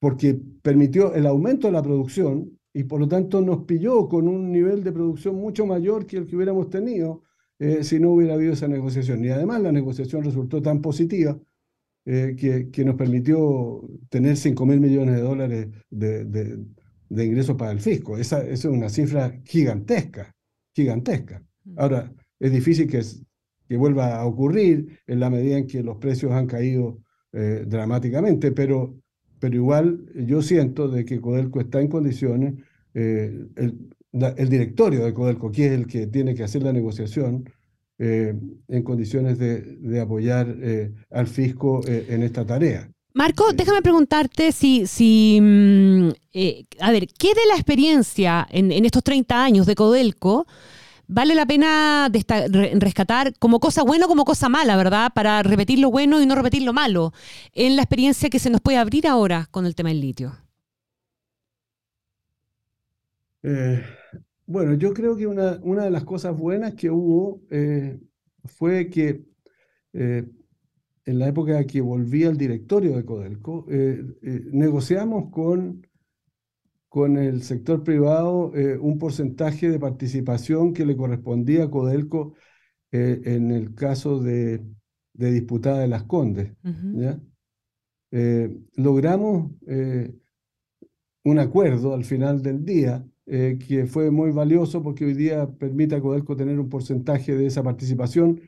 porque 0.00 0.38
permitió 0.62 1.14
el 1.14 1.26
aumento 1.26 1.66
de 1.66 1.72
la 1.72 1.82
producción 1.82 2.58
y 2.72 2.84
por 2.84 3.00
lo 3.00 3.08
tanto 3.08 3.40
nos 3.40 3.64
pilló 3.64 4.08
con 4.08 4.28
un 4.28 4.52
nivel 4.52 4.84
de 4.84 4.92
producción 4.92 5.36
mucho 5.36 5.66
mayor 5.66 6.06
que 6.06 6.18
el 6.18 6.26
que 6.26 6.36
hubiéramos 6.36 6.70
tenido 6.70 7.24
eh, 7.58 7.82
si 7.82 7.98
no 7.98 8.10
hubiera 8.10 8.34
habido 8.34 8.52
esa 8.52 8.68
negociación. 8.68 9.24
Y 9.24 9.30
además 9.30 9.60
la 9.62 9.72
negociación 9.72 10.22
resultó 10.22 10.62
tan 10.62 10.80
positiva 10.80 11.38
eh, 12.04 12.36
que, 12.38 12.70
que, 12.70 12.84
nos 12.84 12.94
permitió 12.94 13.82
tener 14.08 14.36
5 14.36 14.64
mil 14.64 14.80
millones 14.80 15.16
de 15.16 15.20
dólares 15.20 15.68
de, 15.90 16.24
de, 16.24 17.24
ingresos 17.24 17.56
para 17.56 17.72
el 17.72 17.80
fisco. 17.80 18.16
Esa, 18.16 18.38
esa, 18.42 18.68
es 18.68 18.74
una 18.74 18.88
cifra 18.88 19.40
gigantesca, 19.44 20.34
gigantesca. 20.72 21.42
Ahora, 21.76 22.12
es 22.38 22.52
difícil 22.52 22.88
que, 22.88 23.02
que 23.68 23.76
vuelva 23.76 24.16
a 24.16 24.24
ocurrir 24.24 25.00
en 25.06 25.20
la 25.20 25.28
medida 25.28 25.58
en 25.58 25.66
que 25.66 25.82
los 25.82 25.98
precios 25.98 26.32
han 26.32 26.46
caído 26.46 27.02
eh, 27.32 27.64
dramáticamente, 27.66 28.52
pero, 28.52 28.94
pero 29.40 29.54
igual 29.54 30.00
yo 30.14 30.42
siento 30.42 30.88
de 30.88 31.04
que 31.04 31.20
Codelco 31.20 31.60
está 31.60 31.80
en 31.80 31.88
condiciones, 31.88 32.54
el, 32.94 33.50
el 34.12 34.48
directorio 34.48 35.04
de 35.04 35.14
Codelco, 35.14 35.50
que 35.52 35.66
es 35.66 35.72
el 35.72 35.86
que 35.86 36.06
tiene 36.06 36.34
que 36.34 36.42
hacer 36.42 36.62
la 36.62 36.72
negociación, 36.72 37.44
eh, 38.00 38.32
en 38.68 38.82
condiciones 38.84 39.40
de, 39.40 40.00
apoyar 40.00 40.46
eh, 40.62 40.92
al 41.10 41.26
fisco 41.26 41.80
eh, 41.84 42.06
en 42.10 42.22
esta 42.22 42.46
tarea. 42.46 42.88
Marco, 43.12 43.52
déjame 43.52 43.82
preguntarte 43.82 44.52
si, 44.52 44.86
si 44.86 45.40
mm, 45.42 46.10
a 46.78 46.92
ver, 46.92 47.08
¿qué 47.18 47.34
de 47.34 47.46
la 47.48 47.54
experiencia 47.54 48.46
en, 48.52 48.70
estos 48.84 49.02
30 49.02 49.42
años 49.42 49.66
de 49.66 49.74
Codelco 49.74 50.46
vale 51.08 51.34
la 51.34 51.46
pena 51.46 52.08
rescatar 52.74 53.36
como 53.38 53.58
cosa 53.58 53.82
buena 53.82 54.06
como 54.06 54.24
cosa 54.24 54.48
mala, 54.48 54.76
¿verdad? 54.76 55.10
Para 55.14 55.42
repetir 55.42 55.80
lo 55.80 55.90
bueno 55.90 56.22
y 56.22 56.26
no 56.26 56.34
repetir 56.36 56.62
lo 56.62 56.72
malo, 56.72 57.12
en 57.54 57.74
la 57.76 57.82
experiencia 57.82 58.30
que 58.30 58.38
se 58.38 58.50
nos 58.50 58.60
puede 58.60 58.78
abrir 58.78 59.06
ahora 59.06 59.48
con 59.50 59.66
el 59.66 59.74
tema 59.74 59.88
del 59.88 60.00
litio. 60.00 60.36
Bueno, 64.48 64.72
yo 64.72 64.94
creo 64.94 65.14
que 65.14 65.26
una, 65.26 65.60
una 65.62 65.84
de 65.84 65.90
las 65.90 66.04
cosas 66.04 66.34
buenas 66.34 66.72
que 66.72 66.90
hubo 66.90 67.42
eh, 67.50 68.00
fue 68.46 68.88
que 68.88 69.26
eh, 69.92 70.24
en 71.04 71.18
la 71.18 71.28
época 71.28 71.62
que 71.66 71.82
volví 71.82 72.24
al 72.24 72.38
directorio 72.38 72.96
de 72.96 73.04
Codelco, 73.04 73.66
eh, 73.68 74.02
negociamos 74.50 75.30
con, 75.30 75.86
con 76.88 77.18
el 77.18 77.42
sector 77.42 77.84
privado 77.84 78.52
un 78.80 78.98
porcentaje 78.98 79.70
de 79.70 79.78
participación 79.78 80.72
que 80.72 80.86
le 80.86 80.96
correspondía 80.96 81.64
a 81.64 81.70
Codelco 81.70 82.34
en 82.90 83.50
el 83.50 83.74
caso 83.74 84.20
de, 84.20 84.64
de 85.12 85.32
disputada 85.32 85.80
de 85.80 85.88
las 85.88 86.04
Condes. 86.04 86.52
logramos 88.76 89.52
un 91.24 91.38
acuerdo 91.38 91.94
al 91.94 92.04
final 92.04 92.42
del 92.42 92.64
día 92.64 93.04
eh, 93.30 93.58
que 93.58 93.84
fue 93.84 94.10
muy 94.10 94.30
valioso 94.30 94.82
porque 94.82 95.04
hoy 95.04 95.12
día 95.12 95.46
permite 95.46 95.94
a 95.94 96.00
Codelco 96.00 96.34
tener 96.34 96.58
un 96.58 96.70
porcentaje 96.70 97.36
de 97.36 97.44
esa 97.44 97.62
participación. 97.62 98.40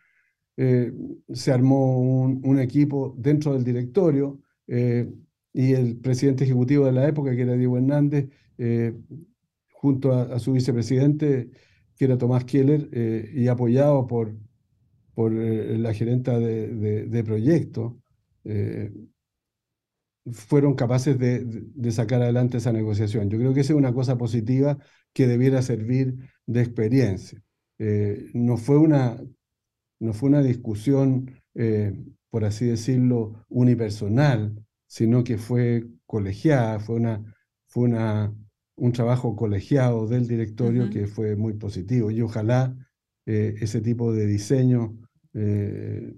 Eh, 0.57 0.91
se 1.35 1.53
armó 1.53 1.99
un, 2.01 2.59
equipo 2.59 3.15
dentro 3.19 3.53
del 3.53 3.63
directorio 3.63 4.41
eh, 4.67 5.13
y 5.53 5.73
el 5.75 5.97
presidente 5.99 6.45
ejecutivo 6.45 6.87
de 6.87 6.93
la 6.93 7.09
época, 7.09 7.35
que 7.35 7.43
era 7.43 7.55
Diego 7.55 7.77
Hernández, 7.77 8.29
junto 9.73 10.13
a, 10.13 10.39
su 10.39 10.53
vicepresidente, 10.53 11.51
que 11.97 12.05
era 12.05 12.19
Tomás 12.19 12.45
Keller, 12.45 12.89
y 13.35 13.49
apoyado 13.49 14.07
por, 14.07 14.37
por 15.15 15.33
la 15.33 15.95
gerenta 15.95 16.39
de, 16.39 16.69
de, 16.69 17.07
de 17.07 17.25
proyecto, 17.25 18.01
fueron 20.33 20.75
capaces 20.75 21.19
de, 21.19 21.91
sacar 21.91 22.23
adelante 22.23 22.59
esa 22.59 22.73
negociación. 22.73 23.31
Yo 23.31 23.39
creo 23.39 23.55
que 23.55 23.61
esa 23.61 23.73
es 23.73 23.79
una 23.79 23.93
cosa 23.93 24.19
positiva 24.19 24.79
que 25.13 25.27
debiera 25.27 25.63
servir 25.63 26.17
de 26.47 26.61
experiencia. 26.61 27.43
Eh, 27.79 28.31
no, 28.35 28.57
fue 28.57 28.79
una, 28.79 29.21
no 29.99 30.13
fue 30.13 30.29
una 30.29 30.43
discusión, 30.43 31.31
eh, 31.55 31.93
por 32.31 32.45
así 32.45 32.67
decirlo, 32.67 33.45
unipersonal, 33.49 34.65
sino 34.91 35.23
que 35.23 35.39
fue 35.39 35.87
colegiada, 36.05 36.81
fue, 36.81 36.97
una, 36.97 37.23
fue 37.69 37.85
una, 37.85 38.35
un 38.75 38.91
trabajo 38.91 39.37
colegiado 39.37 40.09
del 40.09 40.27
directorio 40.27 40.91
que 40.91 41.07
fue 41.07 41.37
muy 41.37 41.53
positivo 41.53 42.11
y 42.11 42.21
ojalá 42.23 42.77
eh, 43.25 43.55
ese 43.61 43.81
tipo 43.81 44.13
de 44.13 44.27
diseño 44.27 44.99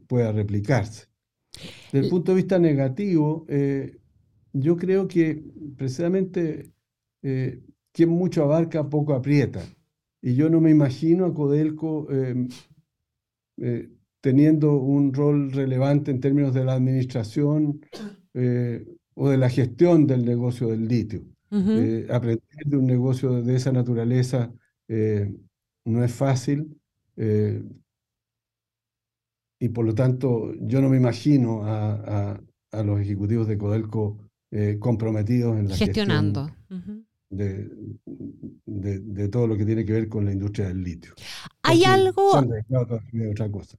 pueda 0.08 0.32
replicarse. 0.32 1.08
Desde 1.92 2.06
el 2.06 2.08
punto 2.08 2.32
de 2.32 2.36
vista 2.36 2.58
negativo, 2.58 3.44
eh, 3.46 3.98
yo 4.54 4.74
creo 4.78 5.06
que 5.06 5.44
precisamente 5.76 6.72
eh, 7.22 7.60
quien 7.92 8.08
mucho 8.08 8.42
abarca, 8.42 8.88
poco 8.88 9.12
aprieta. 9.12 9.62
Y 10.22 10.34
yo 10.34 10.48
no 10.48 10.60
me 10.60 10.70
imagino 10.70 11.26
a 11.26 11.34
Codelco 11.34 12.10
em, 12.10 12.48
eh, 13.58 13.90
teniendo 14.20 14.76
un 14.76 15.12
rol 15.12 15.52
relevante 15.52 16.10
en 16.10 16.20
términos 16.20 16.54
de 16.54 16.64
la 16.64 16.74
administración 16.74 17.80
o 18.34 19.28
de 19.28 19.36
la 19.36 19.50
gestión 19.50 20.06
del 20.06 20.24
negocio 20.24 20.68
del 20.68 20.88
litio. 20.88 21.22
aprender 22.10 22.64
de 22.64 22.76
un 22.76 22.86
negocio 22.86 23.42
de 23.42 23.56
esa 23.56 23.72
naturaleza 23.72 24.52
no 24.88 26.04
es 26.04 26.12
fácil 26.12 26.76
y 29.62 29.68
por 29.68 29.84
lo 29.84 29.94
tanto 29.94 30.52
yo 30.60 30.80
no 30.80 30.88
me 30.88 30.96
imagino 30.96 31.62
a, 31.64 32.40
los 32.84 33.00
ejecutivos 33.00 33.46
de 33.46 33.58
Codelco 33.58 34.18
eh, 34.50 34.78
comprometidos 34.80 35.56
en 35.58 35.68
la 35.68 35.76
gestionando 35.76 36.50
de, 37.32 37.70
de, 38.66 39.28
todo 39.28 39.46
lo 39.46 39.56
que 39.56 39.64
tiene 39.64 39.84
que 39.86 39.92
ver 39.92 40.08
con 40.08 40.26
la 40.26 40.32
industria 40.32 40.68
del 40.68 40.82
litio. 40.82 41.14
Hay 41.62 41.84
algo... 41.84 42.44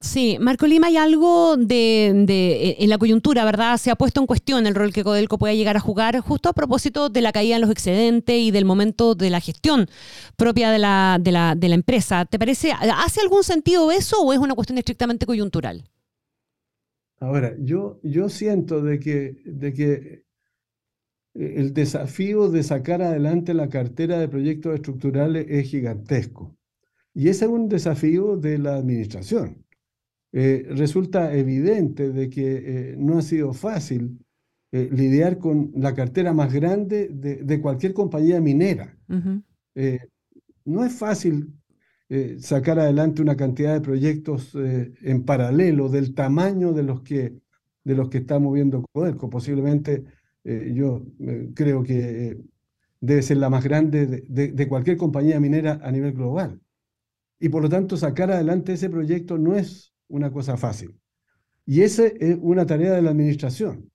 Sí, 0.02 0.38
Marco 0.40 0.66
Lima, 0.66 0.88
hay 0.88 0.98
algo 0.98 1.56
de, 1.56 2.76
en 2.80 2.90
la 2.90 2.98
coyuntura, 2.98 3.46
¿verdad? 3.46 3.78
Se 3.78 3.92
ha 3.92 3.96
puesto 3.96 4.20
en 4.20 4.28
cuestión 4.28 4.66
el 4.66 4.74
rol 4.74 4.92
que 4.92 5.04
Codelco 5.04 5.38
pueda 5.38 5.54
llegar 5.54 5.78
a 5.78 5.80
jugar 5.80 6.20
justo 6.20 6.50
a 6.50 6.54
propósito 6.54 7.10
de 7.10 7.22
la 7.22 7.32
caída 7.32 7.56
en 7.56 7.62
los 7.62 7.70
excedentes 7.70 8.36
y 8.36 8.50
del 8.50 8.66
momento 8.66 9.14
de 9.14 9.30
la 9.30 9.40
gestión 9.40 9.88
propia 10.36 10.72
de 10.72 10.80
la, 10.80 11.20
de 11.22 11.32
la, 11.32 11.54
de 11.56 11.70
la 11.70 11.76
empresa. 11.76 12.26
¿Te 12.26 12.40
parece, 12.40 12.72
hace 12.72 13.22
algún 13.22 13.44
sentido 13.44 13.92
eso 13.92 14.20
o 14.22 14.34
es 14.34 14.40
una 14.40 14.56
cuestión 14.56 14.80
estrictamente 14.80 15.28
coyuntural? 15.28 15.84
Ahora, 17.20 17.56
yo, 17.60 18.00
yo 18.04 18.28
siento 18.30 18.82
de 18.82 19.00
que, 19.00 19.38
de 19.46 19.74
que 19.74 20.23
el 21.34 21.74
desafío 21.74 22.50
de 22.50 22.64
sacar 22.64 23.02
adelante 23.02 23.54
la 23.54 23.70
cartera 23.70 24.20
de 24.20 24.28
proyectos 24.28 24.76
estructurales 24.76 25.46
es 25.50 25.70
gigantesco. 25.70 26.56
Y 27.14 27.30
ese 27.30 27.46
es 27.46 27.52
un 27.52 27.70
desafío 27.70 28.38
de 28.38 28.58
la 28.58 28.76
administración. 28.76 29.64
Eh, 30.32 30.66
resulta 30.70 31.36
evidente 31.36 32.12
de 32.12 32.30
que 32.30 32.56
eh, 32.56 32.96
no 32.98 33.20
ha 33.20 33.22
sido 33.22 33.54
fácil 33.54 34.20
eh, 34.72 34.90
lidiar 34.92 35.38
con 35.38 35.72
la 35.76 35.94
cartera 35.94 36.34
más 36.34 36.52
grande 36.52 37.10
de, 37.10 37.62
cualquier 37.62 37.94
compañía 37.94 38.42
minera. 38.42 38.98
no 40.66 40.86
es 40.86 40.94
fácil 40.94 41.54
sacar 42.40 42.80
adelante 42.80 43.22
una 43.24 43.36
cantidad 43.36 43.74
de 43.74 43.82
proyectos 43.82 44.56
en 44.56 45.24
paralelo 45.24 45.90
del 45.90 46.14
tamaño 46.14 46.72
de 46.72 46.84
los 46.84 47.02
que, 47.02 47.40
de 47.84 47.96
los 47.96 48.10
que 48.10 48.20
está 48.20 48.40
moviendo 48.40 48.86
Codelco. 48.92 49.30
Posiblemente 49.30 50.04
eh, 50.44 50.74
yo 50.76 51.06
eh, 51.20 51.50
creo 51.54 51.84
que 51.84 52.28
eh, 52.28 52.38
debe 53.00 53.22
ser 53.22 53.38
la 53.38 53.50
más 53.50 53.64
grande 53.64 54.06
de, 54.28 54.68
cualquier 54.68 54.98
compañía 54.98 55.40
minera 55.40 55.80
a 55.84 55.92
nivel 55.92 56.14
global. 56.14 56.62
Y 57.40 57.50
por 57.50 57.64
lo 57.64 57.70
tanto, 57.70 57.98
sacar 57.98 58.32
adelante 58.32 58.74
ese 58.74 58.90
proyecto 58.90 59.38
no 59.38 59.56
es 59.56 59.94
una 60.08 60.32
cosa 60.32 60.58
fácil. 60.58 60.96
Y 61.66 61.82
esa 61.82 62.06
es 62.08 62.38
una 62.42 62.66
tarea 62.66 62.94
de 62.94 63.02
la 63.02 63.12
administración. 63.12 63.90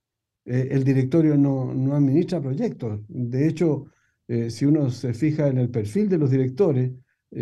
el 0.45 0.83
directorio 0.83 1.37
no, 1.37 1.73
no, 1.73 1.95
administra 1.95 2.41
proyectos. 2.41 3.01
De 3.07 3.47
hecho, 3.47 3.85
si 4.49 4.65
uno 4.65 4.89
se 4.89 5.13
fija 5.13 5.47
en 5.47 5.57
el 5.57 5.69
perfil 5.69 6.09
de 6.09 6.17
los 6.17 6.31
directores, 6.31 6.91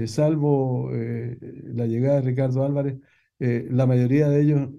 salvo 0.05 0.89
la 0.91 1.85
llegada 1.87 2.15
de 2.21 2.21
Ricardo 2.21 2.63
Álvarez, 2.63 2.97
la 3.39 3.85
mayoría 3.85 4.29
de 4.29 4.41
ellos, 4.41 4.69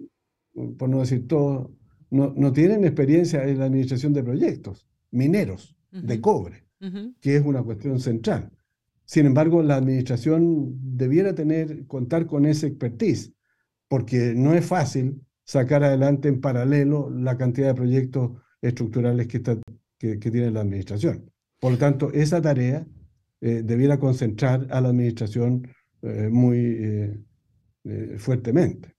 por 0.79 0.89
no 0.89 1.01
decir 1.01 1.27
todos, 1.27 1.71
no, 2.11 2.33
no 2.37 2.53
tienen 2.53 2.85
experiencia 2.85 3.45
en 3.45 3.59
la 3.59 3.67
administración 3.67 4.13
de 4.13 4.23
proyectos 4.23 4.87
mineros 5.11 5.77
de 5.91 6.21
cobre, 6.21 6.65
que 7.21 7.37
es 7.37 7.45
una 7.45 7.63
cuestión 7.63 7.99
central. 7.99 8.51
Sin 9.05 9.27
embargo, 9.27 9.63
la 9.63 9.77
administración 9.77 10.75
debiera 10.97 11.35
tener, 11.35 11.87
contar 11.87 12.27
con 12.27 12.45
ese 12.45 12.67
expertise, 12.67 13.33
porque 13.89 14.35
no 14.37 14.53
es 14.53 14.67
fácil 14.67 15.23
sacar 15.45 15.83
adelante 15.83 16.29
en 16.29 16.43
paralelo 16.43 17.09
la 17.11 17.39
cantidad 17.39 17.69
de 17.69 17.75
proyectos 17.75 18.33
estructurales 18.61 19.27
que, 19.27 19.39
está, 19.39 19.59
que, 19.99 20.19
tiene 20.19 20.51
la 20.51 20.61
administración. 20.61 21.31
Por 21.59 21.73
lo 21.73 21.79
tanto, 21.79 22.13
esa 22.13 22.43
tarea 22.43 22.87
eh, 23.41 23.63
debiera 23.65 23.99
concentrar 23.99 24.67
a 24.71 24.81
la 24.83 24.91
administración 24.91 25.67
eh, 26.03 26.29
muy 26.31 26.77
eh, 27.85 28.17
fuertemente. 28.19 28.95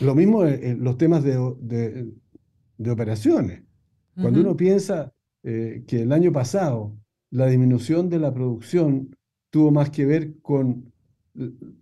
Lo 0.00 0.14
mismo 0.14 0.44
en 0.44 0.84
los 0.84 0.98
temas 0.98 1.24
de, 1.24 1.38
de, 1.60 2.12
operaciones. 2.90 3.62
Cuando 4.20 4.40
uno 4.40 4.56
piensa 4.56 5.12
que 5.42 5.84
el 5.90 6.12
año 6.12 6.32
pasado 6.32 6.96
la 7.30 7.46
disminución 7.46 8.08
de 8.08 8.20
la 8.20 8.32
producción 8.32 9.16
tuvo 9.50 9.72
más 9.72 9.90
que 9.90 10.06
ver 10.06 10.40
con 10.40 10.92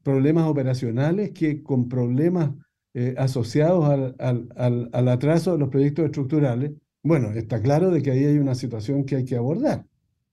problemas 0.02 0.46
operacionales 0.46 1.32
que 1.32 1.62
con 1.62 1.88
problemas 1.88 2.52
eh, 2.94 3.14
asociados 3.18 4.14
al, 4.18 5.08
atraso 5.08 5.52
de 5.52 5.58
los 5.58 5.68
proyectos 5.68 6.06
estructurales, 6.06 6.72
bueno, 7.02 7.32
está 7.32 7.60
claro 7.60 7.90
de 7.90 8.02
que 8.02 8.10
ahí 8.10 8.24
hay 8.24 8.38
una 8.38 8.54
situación 8.54 9.04
que 9.04 9.16
hay 9.16 9.24
que 9.24 9.36
abordar. 9.36 9.86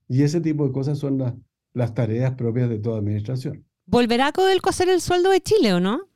Y 0.08 0.22
ese 0.22 0.40
tipo 0.40 0.66
de 0.66 0.72
cosas 0.72 0.98
son 0.98 1.18
las, 1.18 1.34
las 1.74 1.94
tareas 1.94 2.34
propias 2.34 2.68
de 2.68 2.78
toda 2.78 2.98
administración. 2.98 3.64
¿Volverá 3.86 4.32
Codelco 4.32 4.70
a 4.70 4.72
ser 4.72 4.88
el 4.88 5.00
sueldo 5.00 5.30
de 5.30 5.40
Chile 5.40 5.74
o 5.74 5.80
no? 5.80 6.08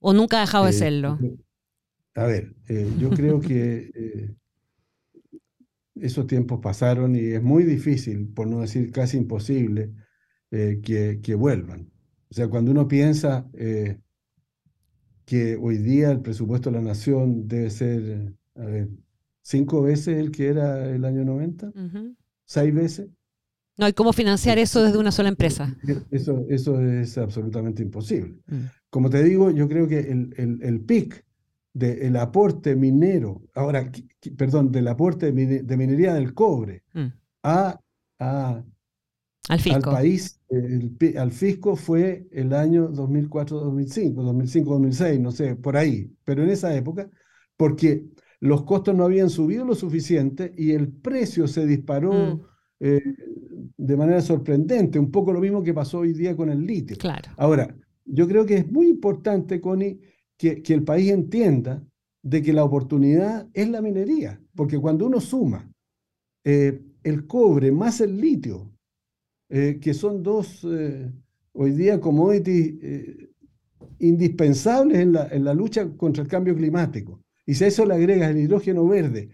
¿O 0.00 0.12
nunca 0.12 0.38
ha 0.38 0.40
dejado 0.40 0.64
de 0.64 0.70
eh, 0.70 0.74
serlo? 0.74 1.18
A 2.14 2.26
ver, 2.26 2.54
eh, 2.68 2.88
yo 2.98 3.10
creo 3.10 3.40
que 3.40 4.34
esos 5.96 6.26
tiempos 6.26 6.60
pasaron 6.60 7.16
y 7.16 7.20
es 7.32 7.42
muy 7.42 7.64
difícil, 7.64 8.28
por 8.28 8.46
no 8.46 8.60
decir 8.60 8.90
casi 8.92 9.16
imposible, 9.16 9.92
que, 10.50 11.18
que, 11.20 11.34
vuelvan. 11.34 11.90
O 12.30 12.34
sea, 12.34 12.46
cuando 12.46 12.70
uno 12.70 12.86
piensa 12.86 13.50
que 15.24 15.56
hoy 15.56 15.78
día 15.78 16.10
el 16.10 16.20
presupuesto 16.20 16.70
de 16.70 16.76
la 16.76 16.82
nación 16.82 17.48
debe 17.48 17.70
ser, 17.70 18.32
a 18.54 18.64
ver, 18.64 18.88
cinco 19.42 19.82
veces 19.82 20.18
el 20.18 20.30
que 20.30 20.48
era 20.48 20.90
el 20.90 21.04
año 21.04 21.24
90, 21.24 21.72
seis 22.44 22.74
veces. 22.74 23.08
No 23.76 23.86
hay 23.86 23.92
cómo 23.92 24.12
financiar 24.12 24.58
eso 24.58 24.82
desde 24.82 24.98
una 24.98 25.10
sola 25.10 25.28
empresa. 25.28 25.76
Eso, 26.10 26.44
eso 26.48 26.80
es 26.80 27.18
absolutamente 27.18 27.82
imposible. 27.82 28.36
Mm. 28.46 28.66
Como 28.88 29.10
te 29.10 29.22
digo, 29.24 29.50
yo 29.50 29.68
creo 29.68 29.88
que 29.88 29.98
el, 29.98 30.32
el, 30.36 30.62
el 30.62 30.80
PIC 30.80 31.23
del 31.74 32.16
aporte 32.16 32.76
minero, 32.76 33.42
ahora, 33.52 33.90
perdón, 34.36 34.70
del 34.70 34.86
aporte 34.86 35.32
de, 35.32 35.76
minería 35.76 36.14
del 36.14 36.32
cobre 36.32 36.84
mm. 36.92 37.06
a, 37.42 37.80
a 38.20 38.64
al, 39.48 39.60
fisco. 39.60 39.90
al 39.90 39.96
país, 39.96 40.40
al 41.18 41.32
fisco 41.32 41.74
fue 41.74 42.28
el 42.30 42.54
año 42.54 42.90
2004-2005, 42.92 44.14
2005-2006, 44.14 45.20
no 45.20 45.32
sé, 45.32 45.56
por 45.56 45.76
ahí, 45.76 46.10
pero 46.24 46.44
en 46.44 46.50
esa 46.50 46.74
época, 46.74 47.10
porque 47.56 48.06
los 48.38 48.62
costos 48.62 48.94
no 48.94 49.04
habían 49.04 49.28
subido 49.28 49.64
lo 49.64 49.74
suficiente 49.74 50.52
y 50.56 50.72
el 50.72 50.88
precio 50.88 51.48
se 51.48 51.66
disparó 51.66 52.12
mm. 52.12 52.40
eh, 52.80 53.02
de 53.76 53.96
manera 53.96 54.20
sorprendente, 54.20 55.00
un 55.00 55.10
poco 55.10 55.32
lo 55.32 55.40
mismo 55.40 55.62
que 55.62 55.74
pasó 55.74 55.98
hoy 55.98 56.12
día 56.12 56.36
con 56.36 56.50
el 56.50 56.64
litio. 56.64 56.96
Claro. 56.96 57.32
Ahora, 57.36 57.74
yo 58.04 58.28
creo 58.28 58.46
que 58.46 58.58
es 58.58 58.70
muy 58.70 58.86
importante, 58.86 59.60
Connie, 59.60 59.98
que, 60.36 60.62
que 60.62 60.74
el 60.74 60.84
país 60.84 61.10
entienda 61.10 61.82
de 62.22 62.42
que 62.42 62.52
la 62.52 62.64
oportunidad 62.64 63.48
es 63.52 63.68
la 63.68 63.82
minería, 63.82 64.40
porque 64.54 64.78
cuando 64.78 65.06
uno 65.06 65.20
suma 65.20 65.70
eh, 66.44 66.80
el 67.02 67.26
cobre 67.26 67.70
más 67.70 68.00
el 68.00 68.18
litio, 68.20 68.74
eh, 69.50 69.78
que 69.80 69.94
son 69.94 70.22
dos, 70.22 70.64
eh, 70.64 71.12
hoy 71.52 71.72
día, 71.72 72.00
commodities 72.00 72.74
eh, 72.82 73.28
indispensables 73.98 74.98
en 74.98 75.12
la, 75.12 75.28
en 75.28 75.44
la, 75.44 75.54
lucha 75.54 75.88
contra 75.96 76.22
el 76.22 76.28
cambio 76.28 76.56
climático. 76.56 77.20
Y 77.46 77.54
si 77.54 77.64
a 77.64 77.66
eso 77.68 77.84
le 77.84 77.94
agregas 77.94 78.30
el 78.30 78.38
hidrógeno 78.38 78.88
verde, 78.88 79.28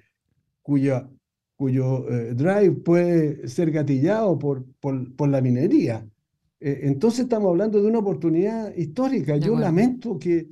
cuya, 0.63 1.09
cuyo 1.57 2.05
drive 2.35 2.73
puede 2.73 3.49
ser 3.49 3.71
gatillado 3.71 4.39
por, 4.39 4.65
por, 4.81 5.15
por 5.15 5.29
la 5.29 5.41
minería, 5.41 6.07
entonces 6.59 7.21
estamos 7.21 7.49
hablando 7.49 7.81
de 7.81 7.89
una 7.89 8.01
oportunidad 8.01 8.75
histórica. 8.77 9.37
Yo 9.37 9.59
lamento 9.59 10.19
que, 10.19 10.49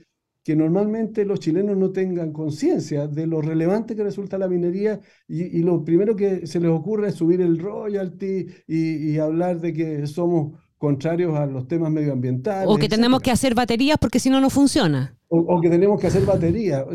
que 0.49 0.57
normalmente 0.57 1.27
los 1.27 1.41
chilenos 1.41 1.77
no 1.77 1.91
tengan 1.91 2.33
conciencia 2.33 3.07
de 3.07 3.27
lo 3.27 3.43
relevante 3.43 3.95
que 3.95 4.03
resulta 4.03 4.39
la 4.39 4.49
minería 4.49 4.99
y, 5.29 5.61
lo 5.61 5.85
primero 5.85 6.17
que 6.17 6.47
se 6.47 6.59
les 6.59 6.71
ocurre 6.71 7.09
es 7.09 7.17
subir 7.17 7.43
el 7.43 7.59
royalty 7.59 8.47
y, 8.67 9.19
hablar 9.19 9.61
de 9.61 9.75
que 9.75 10.07
somos 10.07 10.59
contrarios 10.79 11.37
a 11.37 11.45
los 11.45 11.69
temas 11.69 11.91
medioambientales. 11.91 12.67
O 12.67 12.79
que 12.79 12.89
tenemos 12.89 13.21
que 13.21 13.31
hacer 13.31 13.55
baterías 13.55 13.99
porque 14.01 14.19
si 14.19 14.31
no, 14.31 14.41
no 14.41 14.49
funciona. 14.49 15.19
O, 15.29 15.61
que 15.61 15.69
tenemos 15.69 16.01
que 16.01 16.07
hacer 16.07 16.25
baterías. 16.25 16.87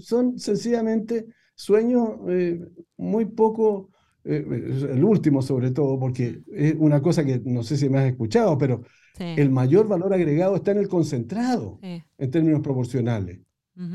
son 0.00 0.36
sencillamente 0.36 1.26
sueños 1.54 2.14
eh, 2.28 2.58
muy 2.96 3.26
poco, 3.26 3.90
eh, 4.24 4.44
el 4.90 5.04
último 5.04 5.40
sobre 5.40 5.70
todo, 5.70 6.00
porque 6.00 6.42
mm. 6.48 6.52
es 6.52 6.74
una 6.80 7.00
cosa 7.00 7.24
que 7.24 7.40
no 7.44 7.62
sé 7.62 7.76
si 7.76 7.88
me 7.88 7.98
has 8.00 8.10
escuchado, 8.10 8.58
pero 8.58 8.82
el 9.18 9.50
mayor 9.50 9.88
valor 9.88 10.12
agregado 10.12 10.56
está 10.56 10.72
en 10.72 10.78
el 10.78 10.88
concentrado, 10.88 11.78
en 11.82 12.30
términos 12.30 12.60
proporcionales. 12.60 13.40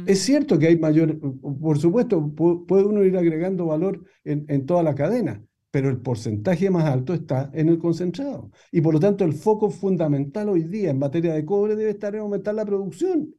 Es 0.06 0.20
cierto 0.20 0.58
que 0.58 0.68
hay 0.68 0.78
mayor, 0.78 1.20
por 1.42 1.78
supuesto, 1.78 2.34
puede 2.34 2.86
uno 2.86 3.04
ir 3.04 3.18
agregando 3.18 3.66
valor 3.66 4.02
en, 4.24 4.66
toda 4.66 4.82
la 4.82 4.96
cadena, 4.96 5.44
pero 5.72 5.90
el 5.90 5.98
porcentaje 5.98 6.70
más 6.70 6.86
alto 6.86 7.14
está 7.14 7.52
en 7.54 7.68
el 7.68 7.80
concentrado. 7.80 8.50
Y 8.72 8.80
por 8.80 8.94
lo 8.94 9.00
tanto, 9.02 9.26
el 9.26 9.34
foco 9.34 9.70
fundamental 9.70 10.48
hoy 10.48 10.64
día 10.64 10.92
en 10.92 11.00
materia 11.00 11.34
de 11.34 11.44
cobre 11.44 11.76
debe 11.76 11.92
estar 11.92 12.16
en 12.16 12.22
aumentar 12.22 12.56
la 12.56 12.66
producción. 12.66 13.36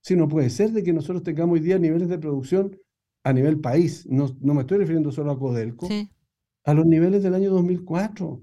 Si 0.00 0.14
no 0.14 0.28
puede 0.28 0.50
ser 0.50 0.70
de 0.70 0.84
que 0.84 0.92
nosotros 0.92 1.24
tengamos 1.24 1.54
hoy 1.54 1.60
día 1.60 1.80
niveles 1.80 2.08
de 2.08 2.18
producción 2.18 2.78
a 3.24 3.32
nivel 3.32 3.58
país, 3.58 4.06
no, 4.08 4.28
no 4.40 4.54
me 4.54 4.60
estoy 4.60 4.78
refiriendo 4.78 5.10
solo 5.10 5.32
a 5.32 5.38
Codelco, 5.38 5.88
a 6.64 6.74
los 6.74 6.86
niveles 6.86 7.24
del 7.24 7.34
año 7.34 7.50
2004. 7.50 8.40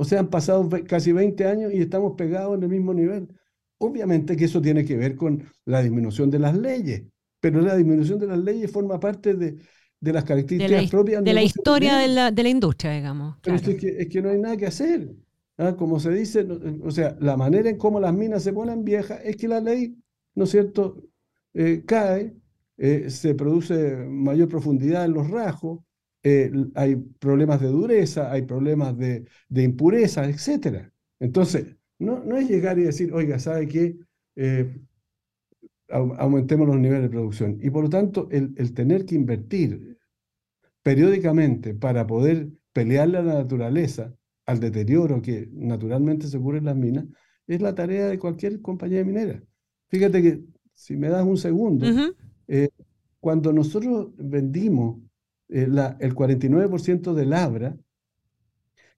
O 0.00 0.04
sea, 0.04 0.20
han 0.20 0.30
pasado 0.30 0.66
casi 0.88 1.12
20 1.12 1.44
años 1.44 1.74
y 1.74 1.82
estamos 1.82 2.14
pegados 2.16 2.56
en 2.56 2.62
el 2.62 2.70
mismo 2.70 2.94
nivel. 2.94 3.28
Obviamente 3.76 4.34
que 4.34 4.46
eso 4.46 4.62
tiene 4.62 4.82
que 4.82 4.96
ver 4.96 5.14
con 5.14 5.44
la 5.66 5.82
disminución 5.82 6.30
de 6.30 6.38
las 6.38 6.56
leyes, 6.56 7.02
pero 7.38 7.60
la 7.60 7.76
disminución 7.76 8.18
de 8.18 8.26
las 8.26 8.38
leyes 8.38 8.70
forma 8.70 8.98
parte 8.98 9.34
de, 9.34 9.58
las 10.00 10.24
características 10.24 10.88
propias 10.88 11.22
de 11.22 11.34
la 11.34 11.42
historia 11.42 11.98
de 11.98 12.08
la, 12.08 12.30
de 12.30 12.42
la, 12.42 12.48
industria, 12.48 12.92
digamos. 12.92 13.36
Pero 13.42 13.56
es, 13.56 14.08
que, 14.08 14.22
no 14.22 14.30
hay 14.30 14.38
nada 14.38 14.56
que 14.56 14.68
hacer. 14.68 15.14
¿ah? 15.58 15.76
Como 15.76 16.00
se 16.00 16.12
dice, 16.12 16.48
o 16.82 16.90
sea, 16.90 17.14
la 17.20 17.36
manera 17.36 17.68
en 17.68 17.76
cómo 17.76 18.00
las 18.00 18.14
minas 18.14 18.42
se 18.42 18.54
ponen 18.54 18.82
viejas 18.82 19.20
es 19.22 19.36
que 19.36 19.48
la 19.48 19.60
ley, 19.60 19.98
¿no 20.34 20.44
es 20.44 20.50
cierto?, 20.50 20.96
eh, 21.52 21.82
cae, 21.86 22.34
eh, 22.78 23.10
se 23.10 23.34
produce 23.34 23.96
mayor 23.96 24.48
profundidad 24.48 25.04
en 25.04 25.12
los 25.12 25.28
rasgos, 25.28 25.80
eh, 26.22 26.50
hay 26.74 26.96
problemas 26.96 27.60
de 27.60 27.68
dureza, 27.68 28.30
hay 28.30 28.42
problemas 28.42 28.96
de, 28.96 29.24
de 29.48 29.62
impureza, 29.62 30.28
etc. 30.28 30.90
Entonces, 31.18 31.76
no, 31.98 32.22
no 32.24 32.36
es 32.36 32.48
llegar 32.48 32.78
y 32.78 32.82
decir, 32.82 33.12
oiga, 33.12 33.38
¿sabe 33.38 33.68
qué? 33.68 33.96
Eh, 34.36 34.80
aumentemos 35.88 36.66
los 36.68 36.78
niveles 36.78 37.02
de 37.02 37.10
producción. 37.10 37.58
Y 37.60 37.70
por 37.70 37.84
lo 37.84 37.90
tanto, 37.90 38.28
el, 38.30 38.54
el, 38.56 38.72
tener 38.74 39.04
que 39.04 39.16
invertir 39.16 39.98
periódicamente 40.82 41.74
para 41.74 42.06
poder 42.06 42.48
pelearle 42.72 43.18
a 43.18 43.22
la 43.22 43.34
naturaleza, 43.34 44.14
al 44.46 44.60
deterioro 44.60 45.20
que 45.20 45.48
naturalmente 45.52 46.26
se 46.26 46.36
ocurre 46.38 46.58
en 46.58 46.66
las 46.66 46.76
minas, 46.76 47.06
es 47.46 47.60
la 47.60 47.74
tarea 47.74 48.06
de 48.06 48.18
cualquier 48.18 48.60
compañía 48.60 49.04
minera. 49.04 49.42
Fíjate 49.88 50.22
que, 50.22 50.44
si 50.72 50.96
me 50.96 51.08
das 51.08 51.24
un 51.26 51.36
segundo, 51.36 51.86
eh, 52.46 52.70
cuando 53.18 53.52
nosotros 53.52 54.12
vendimos 54.16 54.98
eh, 55.50 55.68
el 55.98 56.14
49% 56.14 57.12
del 57.12 57.32
Abra, 57.32 57.76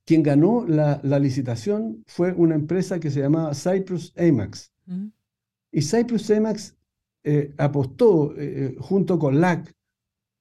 quien 0.04 0.22
ganó 0.22 0.66
la, 0.66 1.00
licitación 1.18 2.02
fue 2.06 2.32
una 2.32 2.54
empresa 2.54 2.98
que 3.00 3.10
se 3.10 3.20
llamaba 3.20 3.54
Cyprus 3.54 4.12
Emax. 4.16 4.72
Y 5.70 5.82
Cyprus 5.82 6.28
Emax 6.30 6.76
eh, 7.24 7.54
apostó 7.56 8.34
eh, 8.36 8.76
junto 8.80 9.18
con 9.18 9.40
LAC 9.40 9.72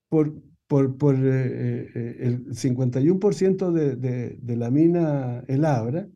por, 0.10 0.34
por, 0.68 0.98
por 0.98 1.16
el 1.16 2.46
51% 2.48 3.72
de, 3.72 3.96
de, 3.96 4.38
de, 4.42 4.56
la 4.58 4.72
mina 4.72 5.44
El 5.48 5.64
Abra, 5.64 6.08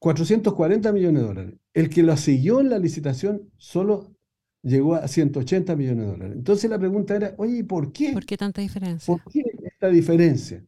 440 0.00 0.92
millones 0.92 1.22
de 1.22 1.28
dólares. 1.28 1.54
El 1.72 1.88
que 1.88 2.02
lo 2.02 2.16
siguió 2.16 2.60
en 2.60 2.70
la 2.70 2.78
licitación 2.78 3.50
solo 3.56 4.17
llegó 4.62 4.94
a 4.94 5.06
180 5.06 5.76
millones 5.76 6.06
de 6.06 6.12
dólares. 6.12 6.36
Entonces 6.36 6.70
la 6.70 6.78
pregunta 6.78 7.16
era, 7.16 7.34
oye, 7.38 7.58
¿y 7.58 7.62
por 7.62 7.92
qué? 7.92 8.12
¿Por 8.12 8.26
qué 8.26 8.36
tanta 8.36 8.60
diferencia? 8.60 9.06
¿Por 9.06 9.32
qué 9.32 9.42
esta 9.64 9.88
diferencia? 9.88 10.64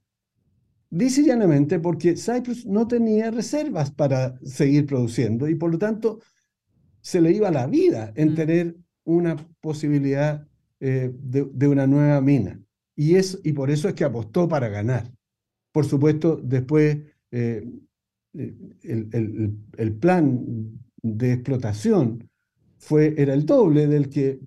Dice 0.91 1.23
llanamente 1.23 1.79
porque 1.79 2.17
Cyprus 2.17 2.67
no 2.67 2.89
tenía 2.89 3.31
reservas 3.31 3.93
para 3.93 4.39
seguir 4.43 4.87
produciendo 4.87 5.49
y 5.49 5.55
por 5.55 5.71
lo 5.71 5.79
tanto 5.79 6.21
se 7.01 7.21
le 7.21 7.33
iba 7.33 7.51
la 7.51 7.67
vida 7.67 8.13
en 8.17 8.33
mm. 8.33 8.35
tener 8.35 8.77
una 9.05 9.37
posibilidad 9.61 10.47
eh, 10.81 11.13
de, 11.15 11.69
una 11.69 11.87
nueva 11.87 12.21
mina. 12.21 12.61
Y, 12.97 13.17
es, 13.17 13.39
y 13.45 13.53
por 13.53 13.71
eso 13.71 13.89
es 13.89 13.95
que 13.95 14.05
apostó 14.05 14.49
para 14.49 14.69
ganar. 14.69 15.13
Por 15.73 15.85
supuesto, 15.85 16.41
después 16.43 16.99
eh, 17.31 17.69
el, 18.33 19.57
el, 19.77 19.93
plan 19.95 20.81
de 21.03 21.33
explotación 21.33 22.30
fue, 22.81 23.15
era 23.17 23.35
el 23.35 23.47
doble 23.47 23.87
del 23.87 24.09
que 24.09 24.41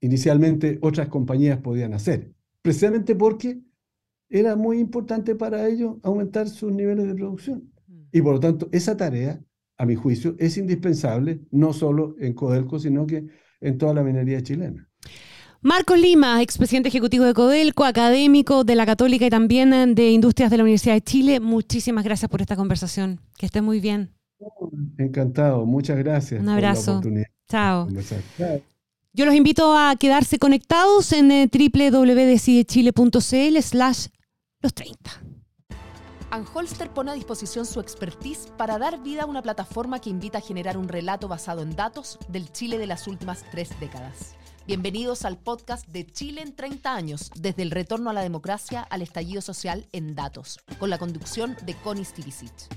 inicialmente 0.00 0.78
otras 0.82 1.08
compañías 1.08 1.58
podían 1.60 1.94
hacer, 1.94 2.34
precisamente 2.60 3.14
porque 3.14 3.60
era 4.28 4.56
muy 4.56 4.78
importante 4.78 5.34
para 5.34 5.66
ellos 5.66 5.96
aumentar 6.02 6.48
sus 6.48 6.72
niveles 6.72 7.06
de 7.06 7.14
producción. 7.14 7.72
Y 8.12 8.20
por 8.20 8.34
lo 8.34 8.40
tanto, 8.40 8.68
esa 8.72 8.96
tarea, 8.96 9.40
a 9.78 9.86
mi 9.86 9.94
juicio, 9.94 10.36
es 10.38 10.58
indispensable, 10.58 11.40
no 11.50 11.72
solo 11.72 12.16
en 12.18 12.34
Codelco, 12.34 12.78
sino 12.78 13.06
que 13.06 13.26
en 13.60 13.78
toda 13.78 13.94
la 13.94 14.02
minería 14.02 14.42
chilena. 14.42 14.88
Marcos 15.62 15.98
Lima, 15.98 16.42
expresidente 16.42 16.90
ejecutivo 16.90 17.24
de 17.24 17.32
Codelco, 17.32 17.84
académico 17.84 18.64
de 18.64 18.74
la 18.74 18.84
Católica 18.84 19.24
y 19.26 19.30
también 19.30 19.94
de 19.94 20.10
Industrias 20.10 20.50
de 20.50 20.58
la 20.58 20.64
Universidad 20.64 20.94
de 20.94 21.00
Chile, 21.00 21.40
muchísimas 21.40 22.04
gracias 22.04 22.30
por 22.30 22.42
esta 22.42 22.54
conversación. 22.54 23.20
Que 23.38 23.46
esté 23.46 23.62
muy 23.62 23.80
bien. 23.80 24.10
Encantado, 24.98 25.64
muchas 25.66 25.98
gracias. 25.98 26.40
Un 26.40 26.48
abrazo. 26.48 27.02
Chao. 27.48 27.88
Yo 29.12 29.26
los 29.26 29.34
invito 29.34 29.76
a 29.76 29.96
quedarse 29.96 30.38
conectados 30.38 31.12
en 31.12 31.30
eh, 31.30 31.50
www.decidechile.cl 31.52 33.62
slash 33.62 34.06
los 34.60 34.74
30. 34.74 35.10
Anholster 36.30 36.90
pone 36.90 37.12
a 37.12 37.14
disposición 37.14 37.64
su 37.64 37.78
expertise 37.78 38.48
para 38.56 38.76
dar 38.76 39.00
vida 39.04 39.22
a 39.22 39.26
una 39.26 39.40
plataforma 39.40 40.00
que 40.00 40.10
invita 40.10 40.38
a 40.38 40.40
generar 40.40 40.76
un 40.76 40.88
relato 40.88 41.28
basado 41.28 41.62
en 41.62 41.76
datos 41.76 42.18
del 42.28 42.50
Chile 42.50 42.76
de 42.78 42.88
las 42.88 43.06
últimas 43.06 43.44
tres 43.52 43.70
décadas. 43.78 44.34
Bienvenidos 44.66 45.24
al 45.24 45.38
podcast 45.38 45.86
de 45.88 46.04
Chile 46.06 46.42
en 46.42 46.56
30 46.56 46.92
años, 46.92 47.30
desde 47.36 47.62
el 47.62 47.70
retorno 47.70 48.10
a 48.10 48.14
la 48.14 48.22
democracia 48.22 48.82
al 48.82 49.02
estallido 49.02 49.42
social 49.42 49.86
en 49.92 50.16
datos, 50.16 50.58
con 50.80 50.90
la 50.90 50.98
conducción 50.98 51.56
de 51.64 51.74
Connie 51.74 52.04
Stivicic. 52.04 52.68